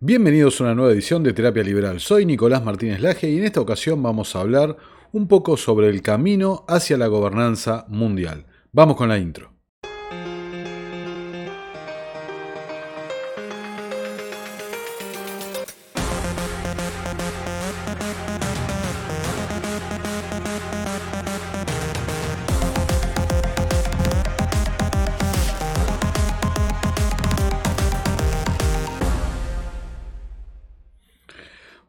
Bienvenidos 0.00 0.60
a 0.60 0.64
una 0.64 0.74
nueva 0.74 0.92
edición 0.92 1.22
de 1.22 1.32
Terapia 1.32 1.62
Liberal. 1.62 2.00
Soy 2.00 2.26
Nicolás 2.26 2.62
Martínez 2.62 3.00
Laje 3.00 3.30
y 3.30 3.38
en 3.38 3.44
esta 3.44 3.62
ocasión 3.62 4.02
vamos 4.02 4.36
a 4.36 4.42
hablar 4.42 4.76
un 5.12 5.26
poco 5.26 5.56
sobre 5.56 5.88
el 5.88 6.02
camino 6.02 6.66
hacia 6.68 6.98
la 6.98 7.06
gobernanza 7.06 7.86
mundial. 7.88 8.44
Vamos 8.72 8.96
con 8.96 9.08
la 9.08 9.16
intro. 9.16 9.55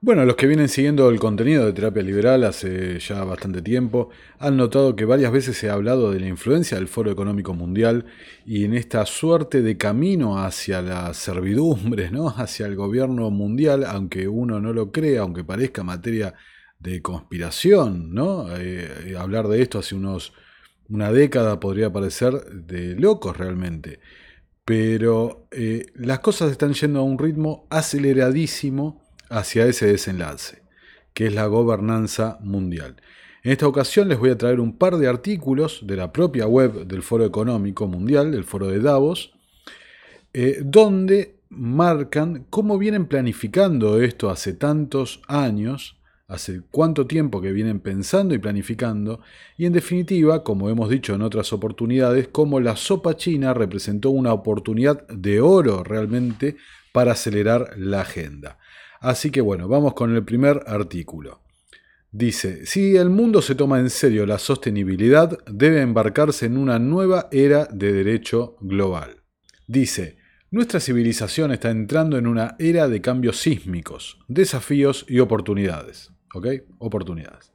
Bueno, 0.07 0.23
los 0.23 0.37
que 0.37 0.47
vienen 0.47 0.69
siguiendo 0.69 1.09
el 1.09 1.19
contenido 1.19 1.65
de 1.65 1.73
terapia 1.73 2.01
liberal 2.01 2.45
hace 2.45 2.97
ya 2.97 3.25
bastante 3.25 3.61
tiempo 3.61 4.09
han 4.39 4.55
notado 4.55 4.95
que 4.95 5.03
varias 5.03 5.33
veces 5.33 5.57
se 5.57 5.69
ha 5.69 5.73
hablado 5.73 6.13
de 6.13 6.21
la 6.21 6.27
influencia 6.29 6.77
del 6.77 6.87
Foro 6.87 7.11
Económico 7.11 7.53
Mundial 7.53 8.05
y 8.45 8.63
en 8.63 8.73
esta 8.73 9.05
suerte 9.05 9.61
de 9.61 9.75
camino 9.75 10.39
hacia 10.41 10.81
la 10.81 11.13
servidumbre, 11.13 12.09
¿no? 12.09 12.29
hacia 12.37 12.67
el 12.67 12.77
gobierno 12.77 13.29
mundial, 13.31 13.83
aunque 13.83 14.29
uno 14.29 14.61
no 14.61 14.71
lo 14.71 14.93
crea, 14.93 15.23
aunque 15.23 15.43
parezca 15.43 15.83
materia 15.83 16.35
de 16.79 17.01
conspiración, 17.01 18.13
¿no? 18.13 18.45
Eh, 18.55 19.13
hablar 19.19 19.49
de 19.49 19.61
esto 19.61 19.79
hace 19.79 19.93
unos 19.93 20.31
una 20.87 21.11
década 21.11 21.59
podría 21.59 21.91
parecer 21.91 22.31
de 22.49 22.95
locos 22.95 23.35
realmente. 23.35 23.99
Pero 24.63 25.49
eh, 25.51 25.87
las 25.95 26.19
cosas 26.19 26.49
están 26.49 26.71
yendo 26.71 27.01
a 27.01 27.03
un 27.03 27.19
ritmo 27.19 27.67
aceleradísimo 27.69 29.05
hacia 29.29 29.65
ese 29.65 29.87
desenlace, 29.87 30.61
que 31.13 31.27
es 31.27 31.33
la 31.33 31.45
gobernanza 31.47 32.37
mundial. 32.41 32.97
En 33.43 33.51
esta 33.51 33.67
ocasión 33.67 34.09
les 34.09 34.19
voy 34.19 34.29
a 34.29 34.37
traer 34.37 34.59
un 34.59 34.77
par 34.77 34.97
de 34.97 35.07
artículos 35.07 35.81
de 35.87 35.95
la 35.95 36.11
propia 36.11 36.47
web 36.47 36.85
del 36.85 37.01
Foro 37.01 37.25
Económico 37.25 37.87
Mundial, 37.87 38.31
del 38.31 38.43
Foro 38.43 38.67
de 38.67 38.79
Davos, 38.79 39.31
eh, 40.33 40.59
donde 40.63 41.37
marcan 41.49 42.45
cómo 42.49 42.77
vienen 42.77 43.05
planificando 43.05 44.01
esto 44.01 44.29
hace 44.29 44.53
tantos 44.53 45.21
años, 45.27 45.97
hace 46.27 46.61
cuánto 46.71 47.07
tiempo 47.07 47.41
que 47.41 47.53
vienen 47.53 47.79
pensando 47.79 48.35
y 48.35 48.37
planificando, 48.37 49.21
y 49.57 49.65
en 49.65 49.73
definitiva, 49.73 50.43
como 50.43 50.69
hemos 50.69 50.89
dicho 50.89 51.15
en 51.15 51.21
otras 51.21 51.53
oportunidades, 51.53 52.27
cómo 52.27 52.59
la 52.59 52.75
sopa 52.75 53.15
china 53.15 53.53
representó 53.53 54.09
una 54.09 54.33
oportunidad 54.33 55.07
de 55.07 55.39
oro 55.39 55.83
realmente 55.83 56.57
para 56.91 57.13
acelerar 57.13 57.71
la 57.77 58.01
agenda. 58.01 58.57
Así 58.99 59.31
que 59.31 59.41
bueno, 59.41 59.67
vamos 59.67 59.93
con 59.93 60.15
el 60.15 60.23
primer 60.23 60.63
artículo. 60.67 61.41
Dice, 62.11 62.65
si 62.65 62.95
el 62.95 63.09
mundo 63.09 63.41
se 63.41 63.53
toma 63.53 63.79
en 63.79 63.89
serio 63.89 64.25
la 64.25 64.39
sostenibilidad, 64.39 65.37
debe 65.45 65.81
embarcarse 65.81 66.45
en 66.45 66.57
una 66.57 66.79
nueva 66.79 67.27
era 67.31 67.65
de 67.65 67.91
derecho 67.91 68.55
global. 68.61 69.17
Dice, 69.67 70.17
nuestra 70.49 70.79
civilización 70.79 71.51
está 71.51 71.69
entrando 71.69 72.17
en 72.17 72.25
una 72.25 72.55
era 72.59 72.87
de 72.87 73.01
cambios 73.01 73.37
sísmicos, 73.37 74.19
desafíos 74.27 75.05
y 75.09 75.19
oportunidades. 75.19 76.11
¿Ok? 76.33 76.47
Oportunidades. 76.79 77.51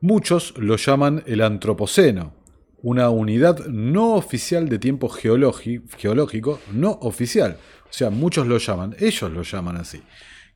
Muchos 0.00 0.54
lo 0.58 0.76
llaman 0.76 1.22
el 1.26 1.40
antropoceno, 1.40 2.34
una 2.82 3.08
unidad 3.10 3.66
no 3.66 4.14
oficial 4.14 4.68
de 4.68 4.78
tiempo 4.78 5.08
geológico, 5.08 6.60
no 6.72 6.90
oficial. 7.02 7.56
O 7.84 7.92
sea, 7.92 8.10
muchos 8.10 8.46
lo 8.46 8.58
llaman, 8.58 8.94
ellos 8.98 9.30
lo 9.32 9.42
llaman 9.42 9.76
así 9.76 10.02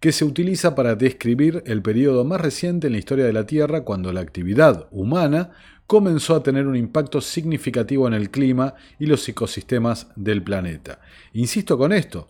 que 0.00 0.12
se 0.12 0.24
utiliza 0.24 0.74
para 0.74 0.96
describir 0.96 1.62
el 1.66 1.82
periodo 1.82 2.24
más 2.24 2.40
reciente 2.40 2.86
en 2.86 2.94
la 2.94 2.98
historia 2.98 3.26
de 3.26 3.34
la 3.34 3.46
Tierra 3.46 3.82
cuando 3.82 4.12
la 4.12 4.20
actividad 4.20 4.88
humana 4.90 5.50
comenzó 5.86 6.34
a 6.34 6.42
tener 6.42 6.66
un 6.66 6.76
impacto 6.76 7.20
significativo 7.20 8.08
en 8.08 8.14
el 8.14 8.30
clima 8.30 8.74
y 8.98 9.06
los 9.06 9.28
ecosistemas 9.28 10.08
del 10.16 10.42
planeta. 10.42 11.00
Insisto 11.34 11.76
con 11.76 11.92
esto, 11.92 12.28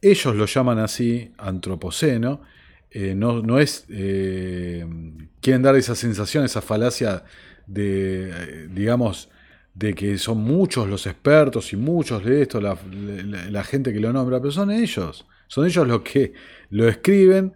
ellos 0.00 0.36
lo 0.36 0.46
llaman 0.46 0.78
así 0.78 1.32
antropoceno, 1.38 2.42
eh, 2.92 3.14
no, 3.14 3.58
es, 3.58 3.86
eh, 3.88 4.86
quieren 5.40 5.62
dar 5.62 5.76
esa 5.76 5.94
sensación, 5.94 6.44
esa 6.44 6.60
falacia 6.60 7.24
de, 7.66 8.30
eh, 8.30 8.68
digamos, 8.70 9.30
de 9.74 9.94
que 9.94 10.18
son 10.18 10.38
muchos 10.38 10.88
los 10.88 11.06
expertos 11.06 11.72
y 11.72 11.76
muchos 11.76 12.24
de 12.24 12.42
esto, 12.42 12.60
la 12.60 13.64
gente 13.64 13.92
que 13.92 14.00
lo 14.00 14.12
nombra, 14.12 14.40
pero 14.40 14.50
son 14.50 14.70
ellos. 14.70 15.24
Son 15.50 15.66
ellos 15.66 15.84
los 15.88 16.02
que 16.02 16.32
lo 16.68 16.86
escriben 16.86 17.54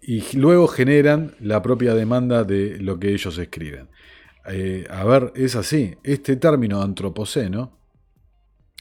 y 0.00 0.24
luego 0.38 0.66
generan 0.66 1.34
la 1.38 1.60
propia 1.60 1.94
demanda 1.94 2.44
de 2.44 2.78
lo 2.78 2.98
que 2.98 3.12
ellos 3.12 3.36
escriben. 3.36 3.90
Eh, 4.46 4.86
a 4.88 5.04
ver, 5.04 5.30
es 5.36 5.54
así. 5.54 5.96
Este 6.02 6.36
término 6.36 6.80
antropoceno 6.80 7.78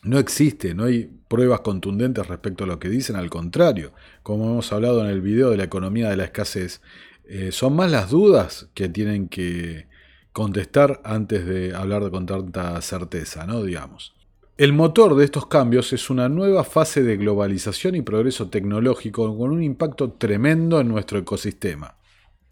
no 0.04 0.20
existe, 0.20 0.74
no 0.74 0.86
hay 0.86 1.12
pruebas 1.28 1.60
contundentes 1.60 2.28
respecto 2.28 2.64
a 2.64 2.68
lo 2.68 2.80
que 2.80 2.88
dicen, 2.88 3.18
al 3.18 3.30
contrario, 3.30 3.92
como 4.24 4.46
hemos 4.46 4.72
hablado 4.72 5.02
en 5.04 5.08
el 5.08 5.20
video 5.20 5.50
de 5.50 5.58
la 5.58 5.66
economía 5.66 6.10
de 6.10 6.16
la 6.16 6.24
escasez, 6.24 6.82
eh, 7.26 7.52
son 7.52 7.76
más 7.76 7.92
las 7.92 8.10
dudas 8.10 8.70
que 8.74 8.88
tienen 8.88 9.28
que 9.28 9.88
contestar 10.32 11.02
antes 11.04 11.46
de 11.46 11.76
hablar 11.76 12.10
con 12.10 12.26
tanta 12.26 12.82
certeza, 12.82 13.46
¿no? 13.46 13.64
Digamos. 13.64 14.16
El 14.60 14.74
motor 14.74 15.16
de 15.16 15.24
estos 15.24 15.48
cambios 15.48 15.94
es 15.94 16.10
una 16.10 16.28
nueva 16.28 16.66
fase 16.66 17.02
de 17.02 17.16
globalización 17.16 17.96
y 17.96 18.02
progreso 18.02 18.50
tecnológico 18.50 19.38
con 19.38 19.52
un 19.52 19.64
impacto 19.64 20.12
tremendo 20.12 20.82
en 20.82 20.90
nuestro 20.90 21.18
ecosistema. 21.18 21.96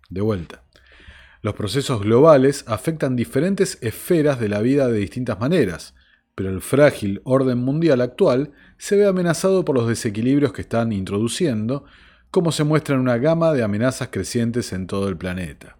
De 0.09 0.22
vuelta. 0.22 0.63
Los 1.41 1.56
procesos 1.56 2.00
globales 2.00 2.63
afectan 2.66 3.17
diferentes 3.17 3.78
esferas 3.81 4.40
de 4.40 4.47
la 4.47 4.62
vida 4.62 4.88
de 4.88 5.00
distintas 5.00 5.38
maneras, 5.41 5.96
pero 6.34 6.50
el 6.50 6.62
frágil 6.62 7.19
orden 7.25 7.57
mundial 7.57 8.00
actual 8.00 8.53
se 8.78 8.96
ve 8.96 9.06
amenazado 9.06 9.66
por 9.66 9.75
los 9.75 9.90
desequilibrios 9.90 10.53
que 10.53 10.62
están 10.62 10.94
introduciendo, 10.94 11.84
como 12.31 12.53
se 12.53 12.63
muestra 12.63 12.96
en 12.96 13.01
una 13.01 13.17
gama 13.17 13.51
de 13.51 13.63
amenazas 13.63 14.07
crecientes 14.13 14.72
en 14.72 14.88
todo 14.88 15.09
el 15.09 15.17
planeta 15.17 15.76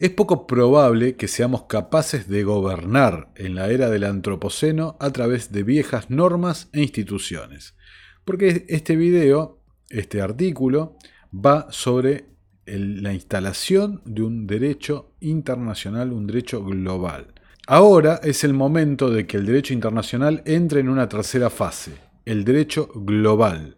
es 0.00 0.10
poco 0.10 0.46
probable 0.46 1.16
que 1.16 1.28
seamos 1.28 1.64
capaces 1.64 2.28
de 2.28 2.44
gobernar 2.44 3.30
en 3.34 3.54
la 3.54 3.68
era 3.70 3.90
del 3.90 4.04
Antropoceno 4.04 4.96
a 5.00 5.10
través 5.10 5.50
de 5.50 5.64
viejas 5.64 6.10
normas 6.10 6.68
e 6.72 6.82
instituciones. 6.82 7.74
Porque 8.24 8.64
este 8.68 8.94
video, 8.94 9.60
este 9.90 10.20
artículo, 10.20 10.96
va 11.34 11.66
sobre 11.70 12.26
la 12.66 13.12
instalación 13.12 14.02
de 14.04 14.22
un 14.22 14.46
derecho 14.46 15.14
internacional, 15.20 16.12
un 16.12 16.26
derecho 16.26 16.62
global. 16.62 17.34
Ahora 17.66 18.20
es 18.22 18.44
el 18.44 18.54
momento 18.54 19.10
de 19.10 19.26
que 19.26 19.36
el 19.36 19.46
derecho 19.46 19.74
internacional 19.74 20.42
entre 20.46 20.80
en 20.80 20.88
una 20.88 21.08
tercera 21.08 21.50
fase, 21.50 21.92
el 22.24 22.44
derecho 22.44 22.88
global, 22.94 23.76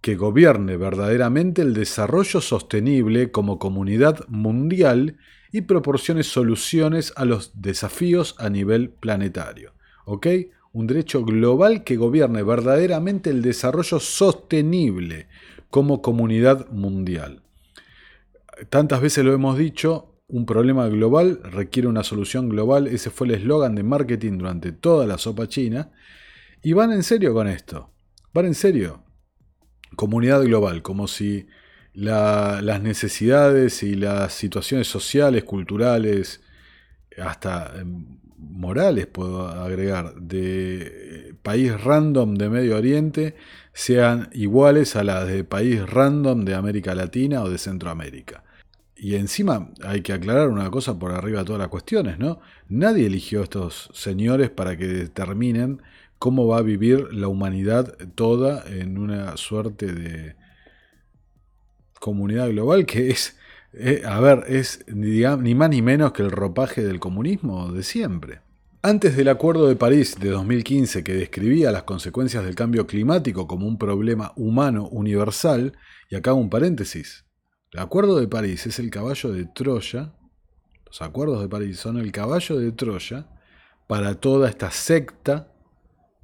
que 0.00 0.14
gobierne 0.14 0.76
verdaderamente 0.76 1.62
el 1.62 1.74
desarrollo 1.74 2.40
sostenible 2.40 3.30
como 3.32 3.58
comunidad 3.58 4.26
mundial 4.28 5.16
y 5.52 5.62
proporcione 5.62 6.22
soluciones 6.22 7.12
a 7.16 7.24
los 7.24 7.60
desafíos 7.60 8.34
a 8.38 8.48
nivel 8.50 8.90
planetario. 8.90 9.72
¿Ok? 10.04 10.26
Un 10.72 10.86
derecho 10.86 11.24
global 11.24 11.84
que 11.84 11.96
gobierne 11.96 12.42
verdaderamente 12.42 13.30
el 13.30 13.42
desarrollo 13.42 14.00
sostenible 14.00 15.28
como 15.70 16.02
comunidad 16.02 16.68
mundial. 16.70 17.42
Tantas 18.70 19.00
veces 19.00 19.24
lo 19.24 19.32
hemos 19.32 19.56
dicho, 19.56 20.18
un 20.26 20.44
problema 20.44 20.88
global 20.88 21.40
requiere 21.42 21.88
una 21.88 22.04
solución 22.04 22.50
global. 22.50 22.86
Ese 22.86 23.10
fue 23.10 23.26
el 23.28 23.34
eslogan 23.34 23.74
de 23.74 23.82
marketing 23.82 24.38
durante 24.38 24.72
toda 24.72 25.06
la 25.06 25.16
sopa 25.16 25.48
china. 25.48 25.90
Y 26.62 26.74
van 26.74 26.92
en 26.92 27.02
serio 27.02 27.32
con 27.32 27.48
esto. 27.48 27.90
Van 28.34 28.44
en 28.44 28.54
serio. 28.54 29.04
Comunidad 29.96 30.42
global, 30.42 30.82
como 30.82 31.08
si 31.08 31.46
las 31.98 32.80
necesidades 32.80 33.82
y 33.82 33.96
las 33.96 34.32
situaciones 34.32 34.86
sociales, 34.86 35.44
culturales, 35.44 36.40
hasta 37.20 37.72
em, 37.80 38.18
morales, 38.36 39.06
puedo 39.06 39.48
agregar, 39.48 40.14
de 40.14 41.34
país 41.42 41.80
random 41.80 42.36
de 42.36 42.50
Medio 42.50 42.76
Oriente 42.76 43.34
sean 43.72 44.28
iguales 44.32 44.96
a 44.96 45.02
las 45.02 45.26
de 45.26 45.44
país 45.44 45.88
random 45.88 46.44
de 46.44 46.54
América 46.54 46.94
Latina 46.94 47.42
o 47.42 47.50
de 47.50 47.58
Centroamérica. 47.58 48.44
Y 48.96 49.14
encima 49.16 49.70
hay 49.84 50.02
que 50.02 50.12
aclarar 50.12 50.48
una 50.48 50.70
cosa 50.70 50.98
por 50.98 51.12
arriba 51.12 51.40
de 51.40 51.46
todas 51.46 51.60
las 51.60 51.68
cuestiones, 51.68 52.18
¿no? 52.18 52.40
Nadie 52.68 53.06
eligió 53.06 53.40
a 53.40 53.44
estos 53.44 53.90
señores 53.92 54.50
para 54.50 54.76
que 54.76 54.86
determinen 54.86 55.82
cómo 56.18 56.46
va 56.46 56.58
a 56.58 56.62
vivir 56.62 57.12
la 57.12 57.28
humanidad 57.28 57.94
toda 58.14 58.64
en 58.68 58.98
una 58.98 59.36
suerte 59.36 59.92
de, 59.92 60.34
comunidad 62.00 62.48
global 62.50 62.86
que 62.86 63.10
es, 63.10 63.36
eh, 63.72 64.02
a 64.06 64.20
ver, 64.20 64.44
es 64.48 64.84
ni 64.88 65.54
más 65.54 65.70
ni 65.70 65.82
menos 65.82 66.12
que 66.12 66.22
el 66.22 66.30
ropaje 66.30 66.82
del 66.82 67.00
comunismo 67.00 67.72
de 67.72 67.82
siempre. 67.82 68.40
Antes 68.82 69.16
del 69.16 69.28
Acuerdo 69.28 69.66
de 69.68 69.76
París 69.76 70.16
de 70.20 70.30
2015 70.30 71.02
que 71.02 71.14
describía 71.14 71.72
las 71.72 71.82
consecuencias 71.82 72.44
del 72.44 72.54
cambio 72.54 72.86
climático 72.86 73.46
como 73.46 73.66
un 73.66 73.76
problema 73.76 74.32
humano 74.36 74.88
universal, 74.88 75.76
y 76.08 76.16
acá 76.16 76.32
un 76.32 76.48
paréntesis, 76.48 77.24
el 77.72 77.80
Acuerdo 77.80 78.18
de 78.18 78.28
París 78.28 78.66
es 78.66 78.78
el 78.78 78.90
caballo 78.90 79.32
de 79.32 79.44
Troya, 79.46 80.14
los 80.86 81.02
acuerdos 81.02 81.42
de 81.42 81.48
París 81.48 81.78
son 81.78 81.98
el 81.98 82.10
caballo 82.12 82.58
de 82.58 82.72
Troya 82.72 83.26
para 83.86 84.14
toda 84.14 84.48
esta 84.48 84.70
secta, 84.70 85.52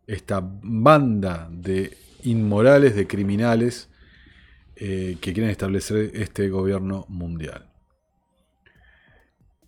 esta 0.06 0.40
banda 0.42 1.48
de 1.50 1.96
inmorales, 2.22 2.96
de 2.96 3.06
criminales 3.06 3.90
eh, 4.76 5.16
que 5.20 5.32
quieren 5.32 5.50
establecer 5.50 6.10
este 6.14 6.48
gobierno 6.48 7.06
mundial. 7.08 7.70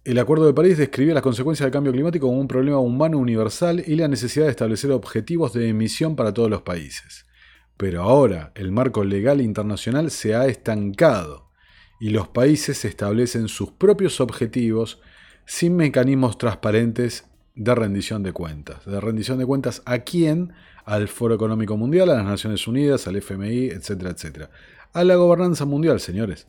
El 0.05 0.19
Acuerdo 0.20 0.47
de 0.47 0.55
París 0.55 0.79
describía 0.79 1.14
las 1.14 1.23
consecuencias 1.23 1.64
del 1.64 1.73
cambio 1.73 1.93
climático 1.93 2.29
como 2.29 2.41
un 2.41 2.47
problema 2.47 2.79
humano 2.79 3.19
universal 3.19 3.82
y 3.85 3.97
la 3.97 4.06
necesidad 4.06 4.44
de 4.44 4.53
establecer 4.53 4.93
objetivos 4.93 5.53
de 5.53 5.69
emisión 5.69 6.14
para 6.14 6.32
todos 6.32 6.49
los 6.49 6.62
países. 6.62 7.26
Pero 7.76 8.03
ahora 8.03 8.53
el 8.55 8.70
marco 8.70 9.03
legal 9.05 9.41
internacional 9.41 10.11
se 10.11 10.35
ha 10.35 10.47
estancado 10.47 11.50
y 11.99 12.11
los 12.11 12.29
países 12.29 12.85
establecen 12.85 13.49
sus 13.49 13.73
propios 13.73 14.20
objetivos 14.20 15.00
sin 15.44 15.76
mecanismos 15.76 16.38
transparentes 16.38 17.25
de 17.56 17.75
rendición 17.75 18.23
de 18.23 18.32
cuentas. 18.32 18.85
¿De 18.85 19.00
rendición 19.00 19.38
de 19.38 19.47
cuentas 19.47 19.82
a 19.87 20.00
quién? 20.00 20.53
Al 20.85 21.08
Foro 21.08 21.35
Económico 21.35 21.76
Mundial, 21.76 22.11
a 22.11 22.17
las 22.17 22.25
Naciones 22.25 22.69
Unidas, 22.69 23.08
al 23.08 23.17
FMI, 23.17 23.70
etcétera, 23.70 24.11
etcétera. 24.11 24.50
A 24.93 25.03
la 25.03 25.17
gobernanza 25.17 25.64
mundial, 25.64 25.99
señores. 25.99 26.47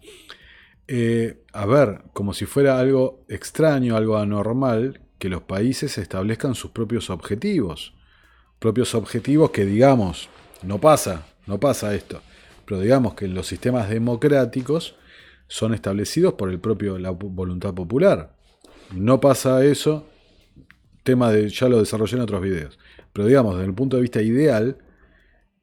Eh, 0.87 1.43
a 1.53 1.65
ver, 1.65 2.01
como 2.13 2.33
si 2.33 2.45
fuera 2.45 2.77
algo 2.77 3.25
extraño, 3.29 3.97
algo 3.97 4.17
anormal, 4.17 5.01
que 5.17 5.29
los 5.29 5.41
países 5.41 5.97
establezcan 5.97 6.53
sus 6.53 6.71
propios 6.71 7.09
objetivos. 7.09 7.93
Propios 8.59 8.93
objetivos 8.93 9.51
que 9.51 9.65
digamos, 9.65 10.29
no 10.61 10.79
pasa, 10.79 11.25
no 11.47 11.59
pasa 11.59 11.95
esto. 11.95 12.21
Pero 12.65 12.81
digamos 12.81 13.15
que 13.15 13.27
los 13.27 13.47
sistemas 13.47 13.89
democráticos 13.89 14.95
son 15.47 15.73
establecidos 15.73 16.33
por 16.33 16.49
el 16.49 16.59
propio 16.59 16.99
la 16.99 17.11
voluntad 17.11 17.73
popular. 17.73 18.35
No 18.93 19.19
pasa 19.19 19.65
eso, 19.65 20.05
tema 21.07 21.31
de 21.31 21.47
ya 21.47 21.69
lo 21.69 21.79
desarrollé 21.79 22.17
en 22.17 22.23
otros 22.23 22.41
videos. 22.41 22.77
Pero 23.13 23.29
digamos, 23.29 23.55
desde 23.55 23.69
el 23.69 23.73
punto 23.73 23.95
de 23.95 24.01
vista 24.01 24.21
ideal, 24.21 24.77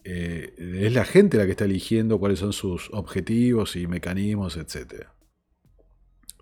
eh, 0.02 0.54
es 0.58 0.94
la 0.94 1.04
gente 1.04 1.36
la 1.36 1.44
que 1.44 1.50
está 1.50 1.66
eligiendo 1.66 2.18
cuáles 2.18 2.38
son 2.38 2.54
sus 2.54 2.88
objetivos 2.92 3.76
y 3.76 3.86
mecanismos, 3.86 4.56
etc. 4.56 5.04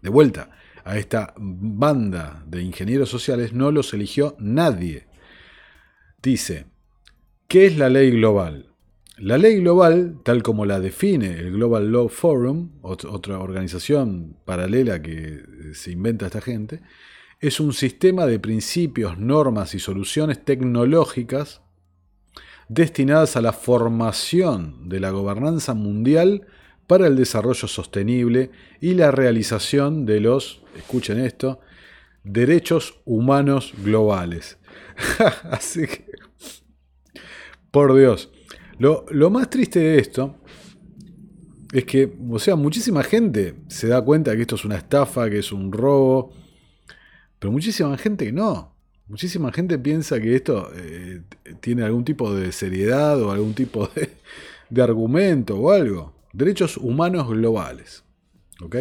De 0.03 0.09
vuelta, 0.09 0.51
a 0.85 0.99
esta 0.99 1.35
banda 1.37 2.45
de 2.47 2.63
ingenieros 2.63 3.09
sociales 3.09 3.53
no 3.53 3.73
los 3.73 3.93
eligió 3.93 4.37
nadie. 4.39 5.09
Dice, 6.23 6.67
¿qué 7.49 7.67
es 7.67 7.77
la 7.77 7.89
ley 7.89 8.13
global? 8.13 8.73
La 9.19 9.37
ley 9.37 9.57
global, 9.57 10.21
tal 10.25 10.45
como 10.45 10.65
la 10.65 10.79
define 10.79 11.33
el 11.41 11.53
Global 11.53 11.91
Law 11.91 12.09
Forum, 12.09 12.71
otra 12.83 13.41
organización 13.41 14.37
paralela 14.45 15.03
que 15.03 15.43
se 15.75 15.91
inventa 15.91 16.27
esta 16.27 16.41
gente, 16.41 16.81
es 17.43 17.59
un 17.59 17.73
sistema 17.73 18.25
de 18.25 18.39
principios, 18.39 19.19
normas 19.19 19.75
y 19.75 19.81
soluciones 19.81 20.43
tecnológicas 20.45 21.61
destinadas 22.69 23.37
a 23.37 23.43
la 23.43 23.53
formación 23.53 24.89
de 24.89 25.01
la 25.01 25.11
gobernanza 25.11 25.75
mundial 25.75 26.47
para 26.87 27.09
el 27.09 27.17
desarrollo 27.17 27.67
sostenible 27.67 28.53
y 28.81 28.95
la 28.95 29.11
realización 29.11 30.07
de 30.07 30.21
los, 30.21 30.63
escuchen 30.77 31.19
esto, 31.19 31.59
derechos 32.23 33.01
humanos 33.05 33.75
globales. 33.83 34.59
Así 35.51 35.89
que, 35.89 36.07
por 37.73 37.97
Dios, 37.97 38.31
lo, 38.79 39.05
lo, 39.11 39.31
más 39.31 39.51
triste 39.51 39.81
de 39.81 39.99
esto 39.99 40.37
es 41.73 41.85
que, 41.87 42.17
o 42.31 42.39
sea, 42.39 42.55
muchísima 42.55 43.03
gente 43.03 43.57
se 43.67 43.89
da 43.89 44.01
cuenta 44.01 44.37
que 44.37 44.43
esto 44.43 44.55
es 44.55 44.65
una 44.65 44.77
estafa, 44.77 45.29
que 45.29 45.41
es 45.41 45.51
un 45.51 45.73
robo, 45.73 46.33
pero 47.43 47.51
muchísima 47.51 47.99
gente 47.99 48.31
no. 48.31 48.73
Muchísima 49.09 49.51
gente 49.51 49.77
piensa 49.77 50.21
que 50.21 50.37
esto 50.37 50.71
eh, 50.77 51.23
tiene 51.61 51.83
algún 51.83 52.05
tipo 52.05 52.33
de 52.33 52.53
seriedad 52.53 53.21
o 53.21 53.33
algún 53.33 53.53
tipo 53.53 53.91
de, 54.71 54.81
argumento 54.81 55.57
o 55.57 55.73
algo. 55.73 56.15
Derechos 56.33 56.77
humanos 56.77 57.29
globales. 57.29 58.05
¿Ok? 58.61 58.77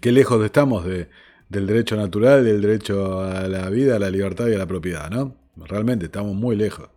Qué 0.00 0.10
lejos 0.10 0.44
estamos 0.44 0.84
de, 0.84 1.08
del 1.48 1.68
derecho 1.68 1.94
natural, 1.94 2.44
del 2.44 2.60
derecho 2.60 3.20
a 3.20 3.46
la 3.46 3.70
vida, 3.70 3.94
a 3.94 4.00
la 4.00 4.10
libertad 4.10 4.48
y 4.48 4.54
a 4.54 4.58
la 4.58 4.66
propiedad, 4.66 5.08
¿no? 5.08 5.36
Realmente 5.54 6.06
estamos 6.06 6.34
muy 6.34 6.56
lejos. 6.56 6.90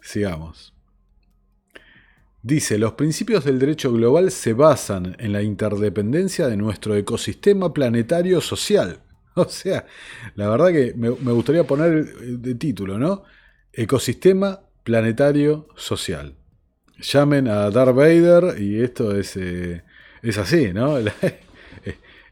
Sigamos. 0.00 0.75
Dice, 2.46 2.78
los 2.78 2.92
principios 2.92 3.44
del 3.44 3.58
derecho 3.58 3.92
global 3.92 4.30
se 4.30 4.52
basan 4.52 5.16
en 5.18 5.32
la 5.32 5.42
interdependencia 5.42 6.46
de 6.46 6.56
nuestro 6.56 6.94
ecosistema 6.94 7.74
planetario 7.74 8.40
social 8.40 9.00
O 9.34 9.48
sea, 9.48 9.84
la 10.36 10.48
verdad 10.48 10.68
que 10.68 10.94
me, 10.96 11.10
gustaría 11.10 11.64
poner 11.64 12.04
de 12.06 12.54
título, 12.54 13.00
¿no? 13.00 13.24
Ecosistema 13.72 14.60
planetario 14.84 15.66
social. 15.74 16.36
Llamen 17.00 17.48
a 17.48 17.68
Darth 17.70 17.96
Vader 17.96 18.62
y 18.62 18.80
esto 18.80 19.16
es, 19.18 19.36
eh, 19.36 19.82
es 20.22 20.38
así, 20.38 20.72
¿no? 20.72 20.98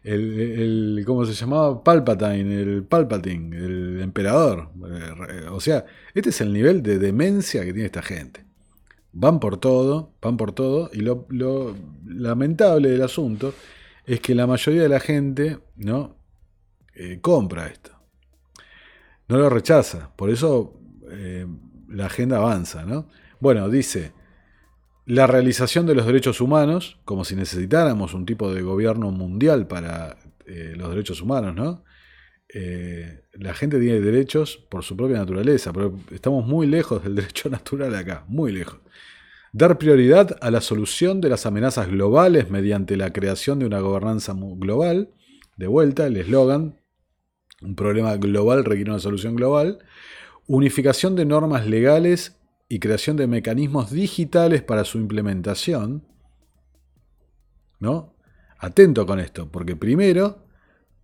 El, 0.05 1.03
¿Cómo 1.07 1.27
se 1.27 1.33
llamaba? 1.33 1.83
Palpatine, 1.83 2.63
el 2.63 2.85
Palpatine, 2.85 3.57
el 3.57 4.01
emperador. 4.01 4.71
O 5.51 5.59
sea, 5.61 5.85
este 6.15 6.31
es 6.31 6.41
el 6.41 6.53
nivel 6.53 6.85
de 6.85 7.01
demencia 7.01 7.65
que 7.65 7.73
tiene 7.73 7.87
esta 7.87 8.03
gente. 8.03 8.54
Van 9.17 9.39
por 9.39 9.59
todo, 9.59 10.13
van 10.21 10.37
por 10.37 10.53
todo, 10.53 10.91
y 10.93 10.99
lo, 10.99 11.27
lamentable 12.05 12.91
del 12.91 13.03
asunto 13.03 13.55
es 14.05 14.21
que 14.21 14.35
la 14.35 14.47
mayoría 14.47 14.83
de 14.83 14.89
la 14.89 15.01
gente, 15.01 15.61
¿no? 15.77 16.17
Eh, 16.95 17.21
compra 17.21 17.69
esto. 17.69 17.93
No 19.29 19.39
lo 19.39 19.49
rechaza. 19.49 20.11
Por 20.15 20.31
eso 20.31 20.75
eh, 21.11 21.47
la 21.89 22.07
agenda 22.07 22.37
avanza. 22.37 22.85
¿no? 22.85 23.07
Bueno, 23.41 23.69
dice, 23.69 24.13
la 25.07 25.27
realización 25.27 25.87
de 25.87 25.95
los 25.95 26.07
derechos 26.07 26.41
humanos, 26.41 26.99
como 27.05 27.25
si 27.25 27.37
necesitáramos 27.37 28.15
un 28.15 28.27
tipo 28.27 28.53
de 28.53 28.63
gobierno 28.63 29.11
mundial 29.11 29.67
para 29.67 30.17
eh, 30.47 30.75
los 30.77 30.91
derechos 30.91 31.21
humanos, 31.21 31.55
¿no? 31.55 31.85
La 33.33 33.55
gente 33.55 33.81
tiene 33.81 34.01
derechos 34.01 34.57
por 34.57 34.85
su 34.85 34.97
propia 34.97 35.19
naturaleza, 35.19 35.73
pero 35.73 35.99
estamos 36.13 36.47
muy 36.47 36.67
lejos 36.67 37.03
del 37.03 37.15
derecho 37.17 37.49
natural 37.49 37.95
acá, 37.95 38.25
muy 38.29 38.53
lejos. 38.53 38.79
Dar 39.53 39.79
prioridad 39.79 40.37
a 40.41 40.51
la 40.51 40.61
solución 40.61 41.21
de 41.21 41.29
las 41.29 41.47
amenazas 41.47 41.89
globales 41.89 42.51
mediante 42.51 42.97
la 42.97 43.13
creación 43.13 43.59
de 43.59 43.67
una 43.67 43.81
gobernanza 43.81 44.35
global. 44.37 45.11
De 45.57 45.69
vuelta, 45.69 46.07
el 46.07 46.17
eslogan 46.17 46.77
un 47.65 47.75
problema 47.75 48.17
global 48.17 48.65
requiere 48.65 48.91
una 48.91 49.01
solución 49.01 49.35
global. 49.35 49.79
Unificación 50.47 51.17
de 51.17 51.25
normas 51.25 51.67
legales 51.67 52.39
y 52.69 52.79
creación 52.79 53.17
de 53.17 53.27
mecanismos 53.27 53.91
digitales 53.91 54.63
para 54.63 54.85
su 54.85 54.99
implementación. 54.99 56.05
¿No? 57.81 58.15
Atento 58.59 59.07
con 59.07 59.19
esto, 59.19 59.49
porque 59.51 59.77
primero, 59.77 60.47